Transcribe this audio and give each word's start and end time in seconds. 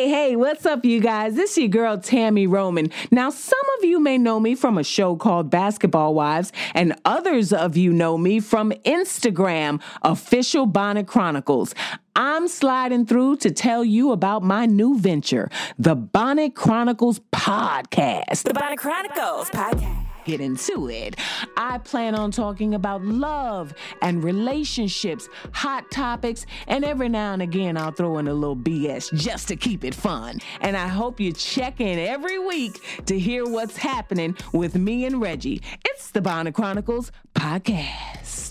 Hey, 0.00 0.08
hey, 0.08 0.34
what's 0.34 0.64
up, 0.64 0.86
you 0.86 0.98
guys? 0.98 1.34
This 1.34 1.50
is 1.50 1.58
your 1.58 1.68
girl, 1.68 1.98
Tami 1.98 2.48
Roman. 2.48 2.90
Now, 3.10 3.28
some 3.28 3.60
of 3.76 3.84
you 3.84 4.00
may 4.00 4.16
know 4.16 4.40
me 4.40 4.54
from 4.54 4.78
a 4.78 4.82
show 4.82 5.14
called 5.14 5.50
Basketball 5.50 6.14
Wives, 6.14 6.54
and 6.72 6.98
others 7.04 7.52
of 7.52 7.76
you 7.76 7.92
know 7.92 8.16
me 8.16 8.40
from 8.40 8.72
Instagram, 8.86 9.82
Official 10.00 10.64
Bonnet 10.64 11.06
Chronicles. 11.06 11.74
I'm 12.16 12.48
sliding 12.48 13.04
through 13.04 13.36
to 13.44 13.50
tell 13.50 13.84
you 13.84 14.12
about 14.12 14.42
my 14.42 14.64
new 14.64 14.98
venture, 14.98 15.50
the 15.78 15.94
Bonnet 15.94 16.54
Chronicles 16.54 17.20
podcast. 17.30 18.44
The 18.44 18.54
Bonnet 18.54 18.78
Chronicles 18.78 19.50
podcast 19.50 20.09
get 20.24 20.40
into 20.40 20.88
it. 20.88 21.16
I 21.56 21.78
plan 21.78 22.14
on 22.14 22.30
talking 22.30 22.74
about 22.74 23.02
love 23.02 23.74
and 24.02 24.22
relationships, 24.22 25.28
hot 25.52 25.90
topics, 25.90 26.46
and 26.66 26.84
every 26.84 27.08
now 27.08 27.32
and 27.32 27.42
again 27.42 27.76
I'll 27.76 27.92
throw 27.92 28.18
in 28.18 28.28
a 28.28 28.34
little 28.34 28.56
BS 28.56 29.12
just 29.14 29.48
to 29.48 29.56
keep 29.56 29.84
it 29.84 29.94
fun. 29.94 30.40
And 30.60 30.76
I 30.76 30.88
hope 30.88 31.20
you 31.20 31.32
check 31.32 31.80
in 31.80 31.98
every 31.98 32.38
week 32.38 32.80
to 33.06 33.18
hear 33.18 33.44
what's 33.44 33.76
happening 33.76 34.36
with 34.52 34.74
me 34.74 35.04
and 35.04 35.20
Reggie. 35.20 35.62
It's 35.84 36.10
the 36.10 36.20
Bonnet 36.20 36.54
Chronicles 36.54 37.12
podcast. 37.34 38.50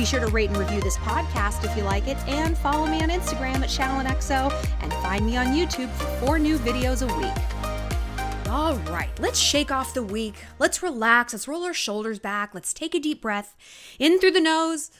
Be 0.00 0.06
sure 0.06 0.20
to 0.20 0.28
rate 0.28 0.48
and 0.48 0.56
review 0.56 0.80
this 0.80 0.96
podcast 0.96 1.62
if 1.62 1.76
you 1.76 1.82
like 1.82 2.08
it, 2.08 2.16
and 2.26 2.56
follow 2.56 2.86
me 2.86 3.02
on 3.02 3.10
Instagram 3.10 3.56
at 3.56 3.68
ShallonXO 3.68 4.50
and 4.80 4.90
find 4.94 5.26
me 5.26 5.36
on 5.36 5.48
YouTube 5.48 5.90
for 5.90 6.06
four 6.24 6.38
new 6.38 6.56
videos 6.56 7.06
a 7.06 7.18
week. 7.18 8.48
All 8.50 8.76
right, 8.90 9.10
let's 9.20 9.38
shake 9.38 9.70
off 9.70 9.92
the 9.92 10.02
week. 10.02 10.36
Let's 10.58 10.82
relax. 10.82 11.34
Let's 11.34 11.46
roll 11.46 11.64
our 11.64 11.74
shoulders 11.74 12.18
back. 12.18 12.54
Let's 12.54 12.72
take 12.72 12.94
a 12.94 12.98
deep 12.98 13.20
breath 13.20 13.54
in 13.98 14.18
through 14.18 14.30
the 14.30 14.40
nose 14.40 14.90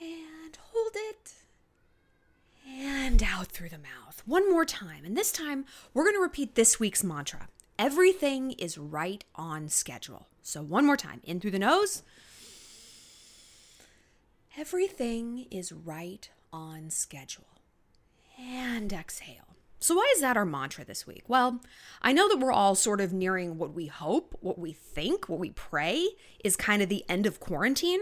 and 0.00 0.56
hold 0.70 0.92
it 0.94 1.32
and 2.64 3.24
out 3.24 3.48
through 3.48 3.70
the 3.70 3.78
mouth. 3.78 4.22
One 4.24 4.48
more 4.48 4.64
time. 4.64 5.04
And 5.04 5.16
this 5.16 5.32
time, 5.32 5.64
we're 5.92 6.04
going 6.04 6.14
to 6.14 6.20
repeat 6.20 6.54
this 6.54 6.78
week's 6.78 7.02
mantra 7.02 7.48
everything 7.78 8.52
is 8.52 8.78
right 8.78 9.24
on 9.34 9.68
schedule. 9.68 10.28
So, 10.42 10.62
one 10.62 10.86
more 10.86 10.96
time 10.96 11.20
in 11.24 11.40
through 11.40 11.50
the 11.50 11.58
nose 11.58 12.02
Everything 14.58 15.46
is 15.50 15.70
right 15.70 16.30
on 16.50 16.88
schedule. 16.88 17.60
And 18.38 18.90
exhale. 18.90 19.56
So, 19.80 19.96
why 19.96 20.10
is 20.14 20.22
that 20.22 20.38
our 20.38 20.46
mantra 20.46 20.82
this 20.82 21.06
week? 21.06 21.24
Well, 21.28 21.60
I 22.00 22.14
know 22.14 22.26
that 22.26 22.38
we're 22.38 22.52
all 22.52 22.74
sort 22.74 23.02
of 23.02 23.12
nearing 23.12 23.58
what 23.58 23.74
we 23.74 23.88
hope, 23.88 24.34
what 24.40 24.58
we 24.58 24.72
think, 24.72 25.28
what 25.28 25.38
we 25.38 25.50
pray 25.50 26.08
is 26.42 26.56
kind 26.56 26.80
of 26.80 26.88
the 26.88 27.04
end 27.06 27.26
of 27.26 27.38
quarantine. 27.38 28.00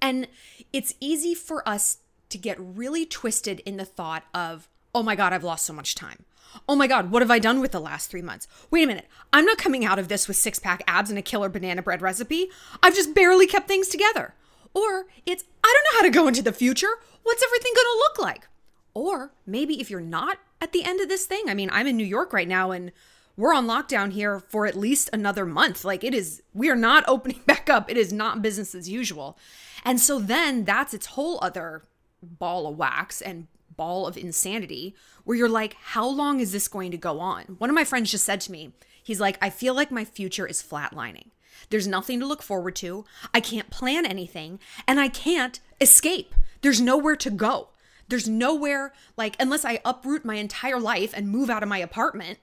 And 0.00 0.28
it's 0.72 0.94
easy 1.00 1.34
for 1.34 1.68
us 1.68 1.98
to 2.28 2.38
get 2.38 2.56
really 2.60 3.04
twisted 3.04 3.58
in 3.66 3.78
the 3.78 3.84
thought 3.84 4.22
of, 4.32 4.68
oh 4.94 5.02
my 5.02 5.16
God, 5.16 5.32
I've 5.32 5.42
lost 5.42 5.66
so 5.66 5.72
much 5.72 5.96
time. 5.96 6.24
Oh 6.68 6.76
my 6.76 6.86
God, 6.86 7.10
what 7.10 7.20
have 7.20 7.32
I 7.32 7.40
done 7.40 7.60
with 7.60 7.72
the 7.72 7.80
last 7.80 8.12
three 8.12 8.22
months? 8.22 8.46
Wait 8.70 8.84
a 8.84 8.86
minute, 8.86 9.08
I'm 9.32 9.44
not 9.44 9.58
coming 9.58 9.84
out 9.84 9.98
of 9.98 10.06
this 10.06 10.28
with 10.28 10.36
six 10.36 10.60
pack 10.60 10.84
abs 10.86 11.10
and 11.10 11.18
a 11.18 11.22
killer 11.22 11.48
banana 11.48 11.82
bread 11.82 12.00
recipe. 12.00 12.48
I've 12.80 12.94
just 12.94 13.12
barely 13.12 13.48
kept 13.48 13.66
things 13.66 13.88
together. 13.88 14.34
Or 14.74 15.06
it's, 15.26 15.44
I 15.64 15.74
don't 15.74 15.84
know 15.92 15.98
how 15.98 16.04
to 16.04 16.10
go 16.10 16.28
into 16.28 16.42
the 16.42 16.52
future. 16.52 16.98
What's 17.22 17.42
everything 17.42 17.72
going 17.74 17.86
to 17.86 17.98
look 17.98 18.18
like? 18.18 18.48
Or 18.94 19.32
maybe 19.46 19.80
if 19.80 19.90
you're 19.90 20.00
not 20.00 20.38
at 20.60 20.72
the 20.72 20.84
end 20.84 21.00
of 21.00 21.08
this 21.08 21.26
thing, 21.26 21.44
I 21.48 21.54
mean, 21.54 21.70
I'm 21.72 21.86
in 21.86 21.96
New 21.96 22.04
York 22.06 22.32
right 22.32 22.48
now 22.48 22.70
and 22.70 22.92
we're 23.36 23.54
on 23.54 23.66
lockdown 23.66 24.12
here 24.12 24.40
for 24.40 24.66
at 24.66 24.76
least 24.76 25.10
another 25.12 25.46
month. 25.46 25.84
Like 25.84 26.02
it 26.02 26.14
is, 26.14 26.42
we 26.52 26.68
are 26.70 26.76
not 26.76 27.04
opening 27.08 27.40
back 27.46 27.70
up. 27.70 27.90
It 27.90 27.96
is 27.96 28.12
not 28.12 28.42
business 28.42 28.74
as 28.74 28.88
usual. 28.88 29.38
And 29.84 30.00
so 30.00 30.18
then 30.18 30.64
that's 30.64 30.94
its 30.94 31.06
whole 31.06 31.38
other 31.40 31.82
ball 32.22 32.66
of 32.66 32.76
wax 32.76 33.20
and 33.22 33.46
ball 33.76 34.06
of 34.06 34.16
insanity 34.16 34.94
where 35.24 35.36
you're 35.36 35.48
like, 35.48 35.76
how 35.80 36.06
long 36.06 36.40
is 36.40 36.52
this 36.52 36.68
going 36.68 36.90
to 36.90 36.96
go 36.96 37.20
on? 37.20 37.56
One 37.58 37.70
of 37.70 37.74
my 37.74 37.84
friends 37.84 38.10
just 38.10 38.24
said 38.24 38.40
to 38.42 38.52
me, 38.52 38.72
he's 39.02 39.20
like, 39.20 39.38
I 39.40 39.50
feel 39.50 39.74
like 39.74 39.90
my 39.90 40.04
future 40.04 40.46
is 40.46 40.62
flatlining. 40.62 41.28
There's 41.70 41.86
nothing 41.86 42.20
to 42.20 42.26
look 42.26 42.42
forward 42.42 42.76
to. 42.76 43.04
I 43.32 43.40
can't 43.40 43.70
plan 43.70 44.06
anything 44.06 44.58
and 44.86 44.98
I 44.98 45.08
can't 45.08 45.60
escape. 45.80 46.34
There's 46.62 46.80
nowhere 46.80 47.16
to 47.16 47.30
go. 47.30 47.68
There's 48.08 48.28
nowhere, 48.28 48.94
like, 49.16 49.36
unless 49.38 49.64
I 49.64 49.80
uproot 49.84 50.24
my 50.24 50.36
entire 50.36 50.80
life 50.80 51.12
and 51.14 51.28
move 51.28 51.50
out 51.50 51.62
of 51.62 51.68
my 51.68 51.78
apartment, 51.78 52.38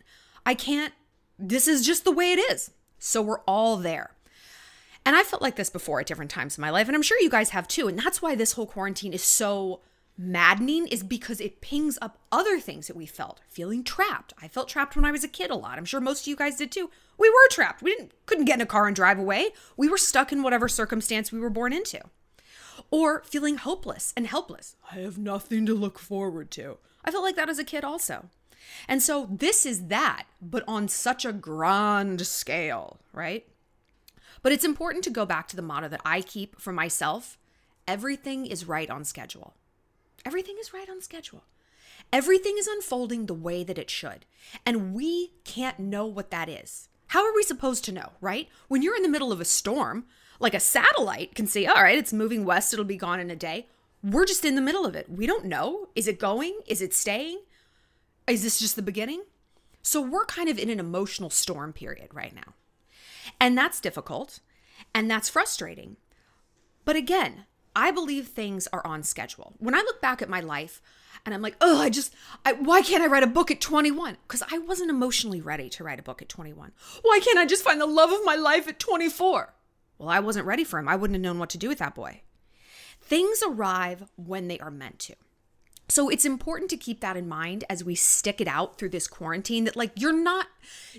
I 0.45 0.53
can't. 0.53 0.93
This 1.39 1.67
is 1.67 1.85
just 1.85 2.03
the 2.03 2.11
way 2.11 2.31
it 2.31 2.39
is. 2.39 2.71
So 2.99 3.21
we're 3.21 3.41
all 3.41 3.77
there. 3.77 4.11
And 5.05 5.15
I 5.15 5.23
felt 5.23 5.41
like 5.41 5.55
this 5.55 5.69
before 5.69 5.99
at 5.99 6.07
different 6.07 6.31
times 6.31 6.57
in 6.57 6.61
my 6.61 6.69
life, 6.69 6.87
and 6.87 6.95
I'm 6.95 7.01
sure 7.01 7.19
you 7.19 7.29
guys 7.29 7.49
have 7.49 7.67
too. 7.67 7.87
And 7.87 7.97
that's 7.97 8.21
why 8.21 8.35
this 8.35 8.53
whole 8.53 8.65
quarantine 8.65 9.13
is 9.13 9.23
so 9.23 9.81
maddening 10.17 10.87
is 10.87 11.03
because 11.03 11.41
it 11.41 11.61
pings 11.61 11.97
up 12.01 12.19
other 12.31 12.59
things 12.59 12.87
that 12.87 12.95
we 12.95 13.05
felt. 13.05 13.41
Feeling 13.49 13.83
trapped. 13.83 14.33
I 14.41 14.47
felt 14.47 14.69
trapped 14.69 14.95
when 14.95 15.05
i 15.05 15.11
was 15.11 15.23
a 15.23 15.29
kid 15.29 15.51
a 15.51 15.55
lot. 15.55 15.77
I'm 15.77 15.85
sure 15.85 15.99
most 15.99 16.21
of 16.21 16.27
you 16.27 16.35
guys 16.35 16.57
did 16.57 16.71
too. 16.71 16.89
We 17.17 17.29
were 17.29 17.49
trapped. 17.49 17.81
We 17.81 17.95
didn't 17.95 18.13
couldn't 18.25 18.45
get 18.45 18.55
in 18.55 18.61
a 18.61 18.65
car 18.65 18.87
and 18.87 18.95
drive 18.95 19.19
away. 19.19 19.49
We 19.77 19.89
were 19.89 19.97
stuck 19.97 20.31
in 20.31 20.43
whatever 20.43 20.67
circumstance 20.67 21.31
we 21.31 21.39
were 21.39 21.49
born 21.49 21.73
into. 21.73 22.01
Or 22.91 23.23
feeling 23.23 23.57
hopeless 23.57 24.13
and 24.15 24.27
helpless. 24.27 24.75
I 24.91 24.95
have 24.95 25.17
nothing 25.17 25.65
to 25.65 25.73
look 25.73 25.99
forward 25.99 26.51
to. 26.51 26.77
I 27.03 27.11
felt 27.11 27.23
like 27.23 27.35
that 27.35 27.49
as 27.49 27.59
a 27.59 27.63
kid 27.63 27.83
also. 27.83 28.29
And 28.87 29.01
so 29.01 29.27
this 29.31 29.65
is 29.65 29.87
that 29.87 30.25
but 30.41 30.63
on 30.67 30.87
such 30.87 31.25
a 31.25 31.33
grand 31.33 32.25
scale 32.25 32.99
right? 33.13 33.47
But 34.41 34.51
it's 34.51 34.65
important 34.65 35.03
to 35.05 35.09
go 35.09 35.25
back 35.25 35.47
to 35.47 35.55
the 35.55 35.61
motto 35.61 35.87
that 35.87 36.01
i 36.05 36.21
keep 36.21 36.59
for 36.59 36.71
myself. 36.71 37.37
Everything 37.87 38.45
is 38.45 38.67
right 38.67 38.89
on 38.89 39.03
schedule 39.03 39.53
Everything 40.25 40.55
is 40.59 40.73
right 40.73 40.89
on 40.89 41.01
schedule. 41.01 41.43
Everything 42.11 42.55
is 42.57 42.67
unfolding 42.67 43.25
the 43.25 43.33
way 43.33 43.63
that 43.63 43.77
it 43.77 43.89
should. 43.89 44.25
And 44.65 44.93
we 44.93 45.33
can't 45.43 45.79
know 45.79 46.05
what 46.05 46.31
that 46.31 46.49
is. 46.49 46.89
How 47.07 47.25
are 47.25 47.35
we 47.35 47.43
supposed 47.43 47.85
to 47.85 47.91
know, 47.91 48.13
right? 48.19 48.49
When 48.67 48.81
you're 48.81 48.95
in 48.95 49.03
the 49.03 49.09
middle 49.09 49.31
of 49.31 49.39
a 49.39 49.45
storm, 49.45 50.05
like 50.39 50.53
a 50.53 50.59
satellite 50.59 51.35
can 51.35 51.47
see, 51.47 51.67
all 51.67 51.81
right, 51.81 51.97
it's 51.97 52.11
moving 52.11 52.43
west, 52.43 52.73
it'll 52.73 52.85
be 52.85 52.97
gone 52.97 53.19
in 53.19 53.29
a 53.29 53.35
day. 53.35 53.67
We're 54.03 54.25
just 54.25 54.45
in 54.45 54.55
the 54.55 54.61
middle 54.61 54.85
of 54.85 54.95
it. 54.95 55.09
We 55.09 55.27
don't 55.27 55.45
know. 55.45 55.89
Is 55.95 56.07
it 56.07 56.19
going? 56.19 56.59
Is 56.67 56.81
it 56.81 56.93
staying? 56.93 57.41
Is 58.27 58.43
this 58.43 58.59
just 58.59 58.75
the 58.75 58.81
beginning? 58.81 59.23
So 59.81 60.01
we're 60.01 60.25
kind 60.25 60.49
of 60.49 60.57
in 60.57 60.69
an 60.69 60.79
emotional 60.79 61.29
storm 61.29 61.71
period 61.71 62.09
right 62.13 62.33
now. 62.33 62.53
And 63.39 63.57
that's 63.57 63.79
difficult 63.79 64.39
and 64.93 65.09
that's 65.09 65.29
frustrating. 65.29 65.97
But 66.85 66.95
again, 66.95 67.45
I 67.75 67.91
believe 67.91 68.27
things 68.27 68.67
are 68.71 68.85
on 68.85 69.03
schedule. 69.03 69.53
When 69.59 69.75
I 69.75 69.79
look 69.79 70.01
back 70.01 70.21
at 70.21 70.29
my 70.29 70.39
life 70.39 70.81
and 71.25 71.33
I'm 71.33 71.41
like, 71.41 71.55
oh, 71.59 71.81
I 71.81 71.89
just, 71.89 72.13
I, 72.45 72.53
why 72.53 72.81
can't 72.81 73.03
I 73.03 73.07
write 73.07 73.23
a 73.23 73.27
book 73.27 73.51
at 73.51 73.59
21? 73.59 74.17
Because 74.27 74.43
I 74.51 74.59
wasn't 74.59 74.89
emotionally 74.89 75.41
ready 75.41 75.69
to 75.69 75.83
write 75.83 75.99
a 75.99 76.03
book 76.03 76.21
at 76.21 76.29
21. 76.29 76.71
Why 77.01 77.19
can't 77.23 77.39
I 77.39 77.45
just 77.45 77.63
find 77.63 77.81
the 77.81 77.85
love 77.85 78.11
of 78.11 78.19
my 78.23 78.35
life 78.35 78.67
at 78.67 78.79
24? 78.79 79.53
Well, 79.97 80.09
I 80.09 80.19
wasn't 80.19 80.45
ready 80.45 80.63
for 80.63 80.79
him. 80.79 80.87
I 80.87 80.95
wouldn't 80.95 81.15
have 81.15 81.21
known 81.21 81.39
what 81.39 81.49
to 81.51 81.57
do 81.57 81.69
with 81.69 81.79
that 81.79 81.95
boy. 81.95 82.21
Things 83.01 83.43
arrive 83.45 84.05
when 84.15 84.47
they 84.47 84.59
are 84.59 84.71
meant 84.71 84.99
to. 84.99 85.15
So 85.87 86.09
it's 86.09 86.25
important 86.25 86.69
to 86.71 86.77
keep 86.77 87.01
that 87.01 87.17
in 87.17 87.27
mind 87.27 87.63
as 87.69 87.83
we 87.83 87.95
stick 87.95 88.41
it 88.41 88.47
out 88.47 88.77
through 88.77 88.89
this 88.89 89.07
quarantine 89.07 89.65
that 89.65 89.75
like 89.75 89.91
you're 89.95 90.17
not 90.17 90.47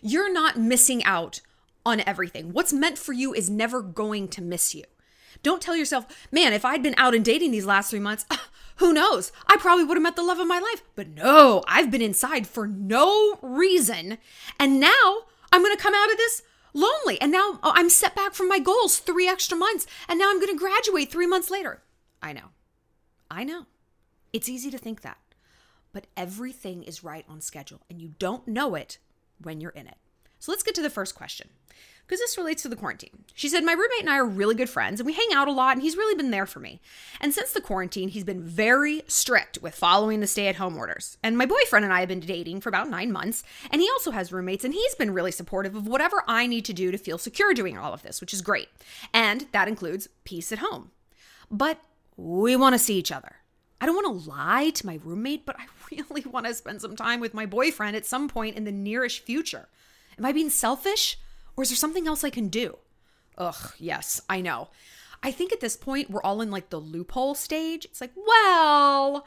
you're 0.00 0.32
not 0.32 0.58
missing 0.58 1.02
out 1.04 1.40
on 1.84 2.02
everything. 2.06 2.52
What's 2.52 2.72
meant 2.72 2.96
for 2.96 3.12
you 3.12 3.34
is 3.34 3.50
never 3.50 3.82
going 3.82 4.28
to 4.28 4.42
miss 4.42 4.74
you. 4.74 4.84
Don't 5.42 5.62
tell 5.62 5.76
yourself, 5.76 6.06
man, 6.30 6.52
if 6.52 6.64
I'd 6.64 6.82
been 6.82 6.94
out 6.96 7.14
and 7.14 7.24
dating 7.24 7.50
these 7.50 7.66
last 7.66 7.90
three 7.90 8.00
months, 8.00 8.26
who 8.76 8.92
knows? 8.92 9.32
I 9.46 9.56
probably 9.56 9.84
would 9.84 9.96
have 9.96 10.02
met 10.02 10.16
the 10.16 10.22
love 10.22 10.38
of 10.38 10.46
my 10.46 10.58
life. 10.58 10.82
But 10.94 11.08
no, 11.08 11.62
I've 11.66 11.90
been 11.90 12.02
inside 12.02 12.46
for 12.46 12.66
no 12.66 13.38
reason. 13.42 14.18
And 14.58 14.80
now 14.80 15.22
I'm 15.52 15.62
going 15.62 15.76
to 15.76 15.82
come 15.82 15.94
out 15.94 16.10
of 16.10 16.16
this 16.16 16.42
lonely. 16.72 17.20
And 17.20 17.32
now 17.32 17.58
oh, 17.62 17.72
I'm 17.74 17.90
set 17.90 18.14
back 18.14 18.34
from 18.34 18.48
my 18.48 18.58
goals 18.58 18.98
three 18.98 19.28
extra 19.28 19.56
months. 19.56 19.86
And 20.08 20.18
now 20.18 20.30
I'm 20.30 20.40
going 20.40 20.52
to 20.52 20.58
graduate 20.58 21.10
three 21.10 21.26
months 21.26 21.50
later. 21.50 21.82
I 22.22 22.32
know. 22.32 22.50
I 23.30 23.44
know. 23.44 23.66
It's 24.32 24.48
easy 24.48 24.70
to 24.70 24.78
think 24.78 25.02
that. 25.02 25.18
But 25.92 26.06
everything 26.16 26.82
is 26.82 27.02
right 27.02 27.24
on 27.28 27.40
schedule. 27.40 27.80
And 27.88 28.00
you 28.00 28.14
don't 28.18 28.46
know 28.46 28.74
it 28.74 28.98
when 29.40 29.60
you're 29.60 29.70
in 29.70 29.86
it. 29.86 29.96
So 30.38 30.52
let's 30.52 30.62
get 30.62 30.74
to 30.74 30.82
the 30.82 30.90
first 30.90 31.14
question. 31.14 31.48
Because 32.06 32.20
this 32.20 32.38
relates 32.38 32.62
to 32.62 32.68
the 32.68 32.76
quarantine. 32.76 33.24
She 33.34 33.48
said, 33.48 33.64
My 33.64 33.72
roommate 33.72 34.00
and 34.00 34.10
I 34.10 34.18
are 34.18 34.24
really 34.24 34.54
good 34.54 34.70
friends 34.70 35.00
and 35.00 35.06
we 35.06 35.12
hang 35.12 35.28
out 35.34 35.48
a 35.48 35.52
lot, 35.52 35.74
and 35.74 35.82
he's 35.82 35.96
really 35.96 36.14
been 36.14 36.30
there 36.30 36.46
for 36.46 36.60
me. 36.60 36.80
And 37.20 37.34
since 37.34 37.52
the 37.52 37.60
quarantine, 37.60 38.08
he's 38.08 38.24
been 38.24 38.42
very 38.42 39.02
strict 39.08 39.58
with 39.60 39.74
following 39.74 40.20
the 40.20 40.26
stay 40.26 40.46
at 40.46 40.56
home 40.56 40.76
orders. 40.76 41.18
And 41.22 41.36
my 41.36 41.46
boyfriend 41.46 41.84
and 41.84 41.92
I 41.92 42.00
have 42.00 42.08
been 42.08 42.20
dating 42.20 42.60
for 42.60 42.68
about 42.68 42.88
nine 42.88 43.10
months, 43.10 43.42
and 43.70 43.82
he 43.82 43.90
also 43.90 44.12
has 44.12 44.32
roommates, 44.32 44.64
and 44.64 44.72
he's 44.72 44.94
been 44.94 45.12
really 45.12 45.32
supportive 45.32 45.74
of 45.74 45.88
whatever 45.88 46.22
I 46.28 46.46
need 46.46 46.64
to 46.66 46.72
do 46.72 46.92
to 46.92 46.98
feel 46.98 47.18
secure 47.18 47.54
doing 47.54 47.76
all 47.76 47.92
of 47.92 48.02
this, 48.02 48.20
which 48.20 48.32
is 48.32 48.40
great. 48.40 48.68
And 49.12 49.46
that 49.52 49.68
includes 49.68 50.08
peace 50.24 50.52
at 50.52 50.58
home. 50.58 50.92
But 51.50 51.80
we 52.16 52.56
want 52.56 52.74
to 52.74 52.78
see 52.78 52.96
each 52.96 53.12
other. 53.12 53.36
I 53.80 53.86
don't 53.86 53.94
want 53.94 54.24
to 54.24 54.30
lie 54.30 54.70
to 54.70 54.86
my 54.86 55.00
roommate, 55.04 55.44
but 55.44 55.56
I 55.58 55.66
really 55.90 56.22
want 56.22 56.46
to 56.46 56.54
spend 56.54 56.80
some 56.80 56.96
time 56.96 57.20
with 57.20 57.34
my 57.34 57.46
boyfriend 57.46 57.96
at 57.96 58.06
some 58.06 58.28
point 58.28 58.56
in 58.56 58.64
the 58.64 58.72
nearish 58.72 59.20
future. 59.20 59.68
Am 60.18 60.24
I 60.24 60.32
being 60.32 60.50
selfish? 60.50 61.18
Or 61.56 61.62
is 61.62 61.70
there 61.70 61.76
something 61.76 62.06
else 62.06 62.22
I 62.24 62.30
can 62.30 62.48
do? 62.48 62.78
Ugh, 63.38 63.72
yes, 63.78 64.20
I 64.28 64.40
know. 64.40 64.68
I 65.22 65.32
think 65.32 65.52
at 65.52 65.60
this 65.60 65.76
point, 65.76 66.10
we're 66.10 66.22
all 66.22 66.40
in 66.40 66.50
like 66.50 66.70
the 66.70 66.80
loophole 66.80 67.34
stage. 67.34 67.84
It's 67.86 68.00
like, 68.00 68.12
well, 68.14 69.26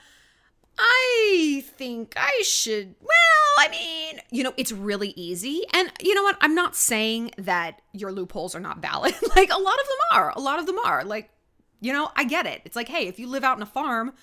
I 0.77 1.63
think 1.65 2.13
I 2.15 2.41
should. 2.45 2.95
Well, 3.01 3.09
I 3.57 3.69
mean, 3.69 4.21
you 4.31 4.43
know, 4.43 4.53
it's 4.55 4.71
really 4.71 5.09
easy. 5.15 5.63
And 5.73 5.91
you 5.99 6.15
know 6.15 6.23
what? 6.23 6.37
I'm 6.41 6.55
not 6.55 6.75
saying 6.75 7.31
that 7.37 7.81
your 7.91 8.11
loopholes 8.11 8.55
are 8.55 8.59
not 8.59 8.81
valid. 8.81 9.13
like, 9.35 9.51
a 9.51 9.59
lot 9.59 9.79
of 9.79 9.87
them 9.87 9.97
are. 10.13 10.33
A 10.35 10.39
lot 10.39 10.59
of 10.59 10.67
them 10.67 10.79
are. 10.85 11.03
Like, 11.03 11.31
you 11.81 11.91
know, 11.91 12.11
I 12.15 12.23
get 12.23 12.45
it. 12.45 12.61
It's 12.65 12.75
like, 12.75 12.87
hey, 12.87 13.07
if 13.07 13.19
you 13.19 13.27
live 13.27 13.43
out 13.43 13.57
in 13.57 13.63
a 13.63 13.67
farm, 13.67 14.13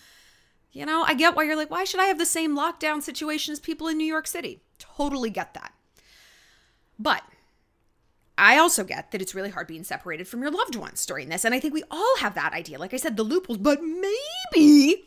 you 0.72 0.86
know, 0.86 1.04
I 1.06 1.14
get 1.14 1.36
why 1.36 1.44
you're 1.44 1.56
like, 1.56 1.70
why 1.70 1.84
should 1.84 2.00
I 2.00 2.06
have 2.06 2.18
the 2.18 2.26
same 2.26 2.56
lockdown 2.56 3.02
situation 3.02 3.52
as 3.52 3.60
people 3.60 3.88
in 3.88 3.98
New 3.98 4.04
York 4.06 4.26
City? 4.26 4.62
Totally 4.78 5.30
get 5.30 5.54
that. 5.54 5.72
But 6.98 7.22
I 8.38 8.58
also 8.58 8.84
get 8.84 9.10
that 9.10 9.22
it's 9.22 9.34
really 9.34 9.50
hard 9.50 9.66
being 9.66 9.84
separated 9.84 10.28
from 10.28 10.42
your 10.42 10.50
loved 10.50 10.76
ones 10.76 11.04
during 11.06 11.28
this. 11.28 11.44
And 11.44 11.54
I 11.54 11.60
think 11.60 11.72
we 11.72 11.84
all 11.90 12.16
have 12.18 12.34
that 12.34 12.52
idea. 12.52 12.78
Like 12.78 12.92
I 12.92 12.98
said, 12.98 13.16
the 13.16 13.22
loopholes, 13.22 13.58
but 13.58 13.80
maybe. 13.82 15.04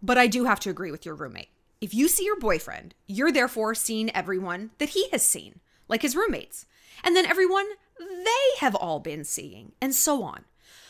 But 0.00 0.18
I 0.18 0.26
do 0.28 0.44
have 0.44 0.60
to 0.60 0.70
agree 0.70 0.90
with 0.90 1.04
your 1.04 1.16
roommate. 1.16 1.48
If 1.80 1.92
you 1.94 2.08
see 2.08 2.24
your 2.24 2.38
boyfriend, 2.38 2.94
you're 3.06 3.32
therefore 3.32 3.74
seeing 3.74 4.14
everyone 4.14 4.70
that 4.78 4.90
he 4.90 5.08
has 5.10 5.22
seen, 5.24 5.60
like 5.88 6.02
his 6.02 6.16
roommates, 6.16 6.66
and 7.02 7.14
then 7.16 7.26
everyone 7.26 7.66
they 7.98 8.58
have 8.60 8.74
all 8.74 9.00
been 9.00 9.24
seeing, 9.24 9.72
and 9.80 9.94
so 9.94 10.22
on. 10.22 10.44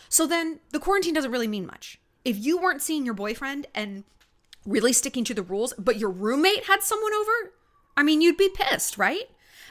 So 0.09 0.27
then 0.27 0.61
the 0.73 0.79
quarantine 0.79 1.15
doesn't 1.15 1.31
really 1.31 1.49
mean 1.49 1.67
much. 1.67 1.99
If 2.25 2.37
you 2.39 2.59
weren't 2.59 2.83
seeing 2.83 3.05
your 3.05 3.15
boyfriend 3.15 3.67
and 3.75 4.05
really 4.67 4.93
sticking 4.93 5.25
to 5.25 5.35
the 5.35 5.43
rules, 5.43 5.73
but 5.79 5.99
your 5.99 6.11
roommate 6.11 6.65
had 6.65 6.83
someone 6.83 7.15
over, 7.15 7.53
I 7.97 8.03
mean, 8.03 8.21
you'd 8.21 8.37
be 8.37 8.51
pissed, 8.51 8.99
right? 8.99 9.25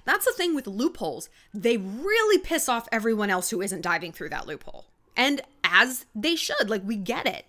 That's 0.08 0.24
the 0.24 0.32
thing 0.32 0.56
with 0.56 0.68
loopholes. 0.68 1.30
They 1.54 1.76
really 1.76 2.38
piss 2.38 2.70
off 2.70 2.88
everyone 2.94 3.30
else 3.30 3.50
who 3.50 3.62
isn't 3.62 3.82
diving 3.82 4.14
through 4.14 4.30
that 4.30 4.48
loophole. 4.48 4.86
And 5.18 5.42
as 5.66 6.06
they 6.16 6.38
should, 6.38 6.70
like, 6.70 6.82
we 6.86 6.96
get 6.96 7.26
it. 7.28 7.46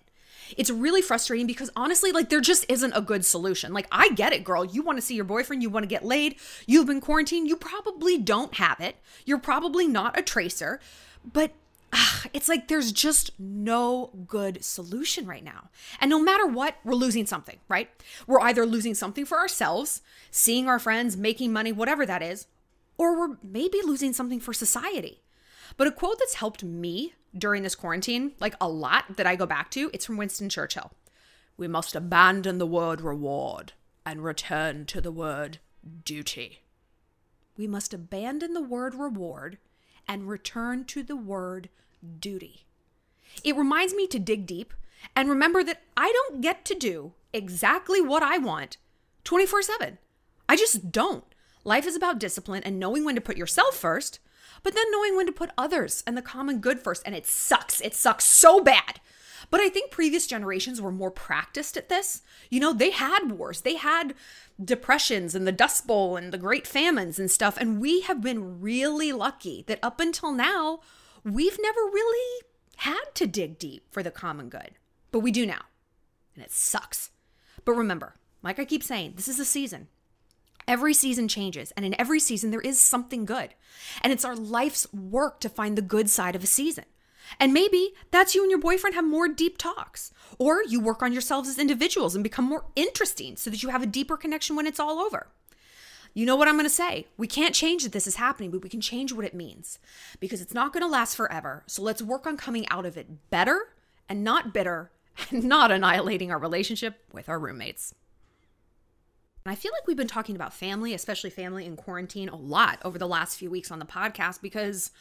It's 0.57 0.69
really 0.69 1.01
frustrating 1.01 1.47
because 1.47 1.69
honestly, 1.73 2.11
like, 2.11 2.27
there 2.27 2.41
just 2.41 2.65
isn't 2.67 2.91
a 2.91 2.99
good 2.99 3.23
solution. 3.23 3.71
Like, 3.71 3.87
I 3.93 4.09
get 4.09 4.33
it, 4.33 4.43
girl. 4.43 4.65
You 4.65 4.81
want 4.81 4.97
to 4.97 5.01
see 5.01 5.15
your 5.15 5.23
boyfriend, 5.23 5.63
you 5.63 5.69
want 5.69 5.83
to 5.83 5.87
get 5.87 6.03
laid, 6.03 6.35
you've 6.67 6.87
been 6.87 6.99
quarantined, 6.99 7.47
you 7.47 7.55
probably 7.55 8.17
don't 8.17 8.55
have 8.55 8.81
it. 8.81 8.97
You're 9.25 9.39
probably 9.39 9.87
not 9.87 10.19
a 10.19 10.21
tracer, 10.21 10.81
but 11.23 11.53
it's 12.33 12.49
like 12.49 12.67
there's 12.67 12.91
just 12.91 13.31
no 13.39 14.11
good 14.27 14.63
solution 14.63 15.25
right 15.25 15.43
now. 15.43 15.69
And 15.99 16.09
no 16.09 16.19
matter 16.19 16.45
what, 16.45 16.75
we're 16.83 16.93
losing 16.93 17.25
something, 17.25 17.57
right? 17.67 17.89
We're 18.27 18.41
either 18.41 18.65
losing 18.65 18.95
something 18.95 19.25
for 19.25 19.37
ourselves, 19.37 20.01
seeing 20.31 20.67
our 20.67 20.79
friends, 20.79 21.17
making 21.17 21.53
money, 21.53 21.71
whatever 21.71 22.05
that 22.05 22.21
is, 22.21 22.47
or 22.97 23.17
we're 23.17 23.37
maybe 23.43 23.79
losing 23.83 24.13
something 24.13 24.39
for 24.39 24.53
society. 24.53 25.21
But 25.77 25.87
a 25.87 25.91
quote 25.91 26.19
that's 26.19 26.35
helped 26.35 26.63
me 26.63 27.13
during 27.37 27.63
this 27.63 27.75
quarantine, 27.75 28.33
like 28.39 28.55
a 28.59 28.67
lot 28.67 29.17
that 29.17 29.27
I 29.27 29.35
go 29.35 29.45
back 29.45 29.71
to, 29.71 29.89
it's 29.93 30.05
from 30.05 30.17
Winston 30.17 30.49
Churchill. 30.49 30.91
We 31.57 31.67
must 31.67 31.95
abandon 31.95 32.57
the 32.57 32.65
word 32.65 33.01
reward 33.01 33.73
and 34.05 34.23
return 34.23 34.85
to 34.87 35.01
the 35.01 35.11
word 35.11 35.59
duty. 36.05 36.63
We 37.57 37.67
must 37.67 37.93
abandon 37.93 38.53
the 38.53 38.61
word 38.61 38.95
reward 38.95 39.57
and 40.07 40.27
return 40.27 40.85
to 40.85 41.03
the 41.03 41.15
word 41.15 41.69
duty. 42.19 42.65
It 43.43 43.55
reminds 43.55 43.93
me 43.93 44.07
to 44.07 44.19
dig 44.19 44.45
deep 44.45 44.73
and 45.15 45.29
remember 45.29 45.63
that 45.63 45.81
I 45.95 46.11
don't 46.11 46.41
get 46.41 46.65
to 46.65 46.75
do 46.75 47.13
exactly 47.33 48.01
what 48.01 48.23
I 48.23 48.37
want 48.37 48.77
24 49.23 49.61
7. 49.61 49.97
I 50.47 50.55
just 50.55 50.91
don't. 50.91 51.23
Life 51.63 51.85
is 51.85 51.95
about 51.95 52.19
discipline 52.19 52.63
and 52.63 52.79
knowing 52.79 53.05
when 53.05 53.15
to 53.15 53.21
put 53.21 53.37
yourself 53.37 53.75
first, 53.75 54.19
but 54.63 54.73
then 54.73 54.91
knowing 54.91 55.15
when 55.15 55.25
to 55.25 55.31
put 55.31 55.51
others 55.57 56.03
and 56.07 56.17
the 56.17 56.21
common 56.21 56.59
good 56.59 56.79
first. 56.79 57.03
And 57.05 57.15
it 57.15 57.27
sucks. 57.27 57.81
It 57.81 57.93
sucks 57.93 58.25
so 58.25 58.61
bad. 58.61 58.99
But 59.51 59.61
I 59.61 59.69
think 59.69 59.91
previous 59.91 60.27
generations 60.27 60.81
were 60.81 60.91
more 60.91 61.11
practiced 61.11 61.77
at 61.77 61.89
this. 61.89 62.21
You 62.49 62.59
know, 62.59 62.73
they 62.73 62.91
had 62.91 63.31
wars, 63.31 63.61
they 63.61 63.75
had 63.75 64.13
depressions 64.63 65.33
and 65.33 65.47
the 65.47 65.51
Dust 65.51 65.87
Bowl 65.87 66.17
and 66.17 66.31
the 66.31 66.37
Great 66.37 66.67
Famines 66.67 67.19
and 67.19 67.31
stuff. 67.31 67.57
And 67.57 67.79
we 67.79 68.01
have 68.01 68.21
been 68.21 68.61
really 68.61 69.11
lucky 69.11 69.63
that 69.67 69.79
up 69.81 69.99
until 69.99 70.31
now, 70.31 70.81
we've 71.23 71.57
never 71.61 71.81
really 71.81 72.45
had 72.77 73.03
to 73.15 73.27
dig 73.27 73.59
deep 73.59 73.85
for 73.91 74.01
the 74.01 74.11
common 74.11 74.49
good. 74.49 74.71
But 75.11 75.19
we 75.19 75.31
do 75.31 75.45
now. 75.45 75.61
And 76.35 76.43
it 76.43 76.51
sucks. 76.51 77.11
But 77.65 77.73
remember, 77.73 78.15
like 78.41 78.59
I 78.59 78.65
keep 78.65 78.83
saying, 78.83 79.13
this 79.15 79.27
is 79.27 79.39
a 79.39 79.45
season. 79.45 79.87
Every 80.67 80.93
season 80.93 81.27
changes, 81.27 81.71
and 81.71 81.83
in 81.83 81.99
every 81.99 82.19
season, 82.19 82.51
there 82.51 82.61
is 82.61 82.79
something 82.79 83.25
good. 83.25 83.55
And 84.01 84.13
it's 84.13 84.23
our 84.23 84.35
life's 84.35 84.91
work 84.93 85.39
to 85.41 85.49
find 85.49 85.75
the 85.75 85.81
good 85.81 86.09
side 86.09 86.35
of 86.35 86.43
a 86.43 86.47
season. 86.47 86.85
And 87.39 87.53
maybe 87.53 87.93
that's 88.11 88.35
you 88.35 88.43
and 88.43 88.51
your 88.51 88.59
boyfriend 88.59 88.95
have 88.95 89.05
more 89.05 89.27
deep 89.27 89.57
talks, 89.57 90.11
or 90.37 90.63
you 90.63 90.79
work 90.79 91.01
on 91.01 91.11
yourselves 91.11 91.49
as 91.49 91.59
individuals 91.59 92.15
and 92.15 92.23
become 92.23 92.45
more 92.45 92.65
interesting 92.75 93.35
so 93.35 93.49
that 93.49 93.63
you 93.63 93.69
have 93.69 93.83
a 93.83 93.87
deeper 93.87 94.15
connection 94.15 94.55
when 94.55 94.67
it's 94.67 94.79
all 94.79 94.99
over. 94.99 95.27
You 96.13 96.25
know 96.25 96.35
what 96.35 96.47
I'm 96.47 96.55
going 96.55 96.65
to 96.65 96.69
say? 96.69 97.07
We 97.17 97.27
can't 97.27 97.55
change 97.55 97.83
that 97.83 97.91
this 97.91 98.07
is 98.07 98.15
happening, 98.15 98.51
but 98.51 98.63
we 98.63 98.69
can 98.69 98.81
change 98.81 99.13
what 99.13 99.25
it 99.25 99.33
means 99.33 99.79
because 100.19 100.41
it's 100.41 100.53
not 100.53 100.73
going 100.73 100.83
to 100.83 100.89
last 100.89 101.15
forever. 101.15 101.63
So 101.67 101.81
let's 101.81 102.01
work 102.01 102.25
on 102.25 102.37
coming 102.37 102.67
out 102.69 102.85
of 102.85 102.97
it 102.97 103.29
better 103.29 103.69
and 104.07 104.23
not 104.23 104.53
bitter 104.53 104.91
and 105.29 105.43
not 105.45 105.71
annihilating 105.71 106.31
our 106.31 106.39
relationship 106.39 107.03
with 107.13 107.29
our 107.29 107.39
roommates. 107.39 107.93
And 109.45 109.51
I 109.51 109.55
feel 109.55 109.71
like 109.71 109.87
we've 109.87 109.97
been 109.97 110.07
talking 110.07 110.35
about 110.35 110.53
family, 110.53 110.93
especially 110.93 111.29
family 111.29 111.65
in 111.65 111.75
quarantine, 111.75 112.29
a 112.29 112.35
lot 112.35 112.79
over 112.83 112.97
the 112.97 113.07
last 113.07 113.37
few 113.37 113.49
weeks 113.49 113.71
on 113.71 113.79
the 113.79 113.85
podcast 113.85 114.41
because, 114.41 114.91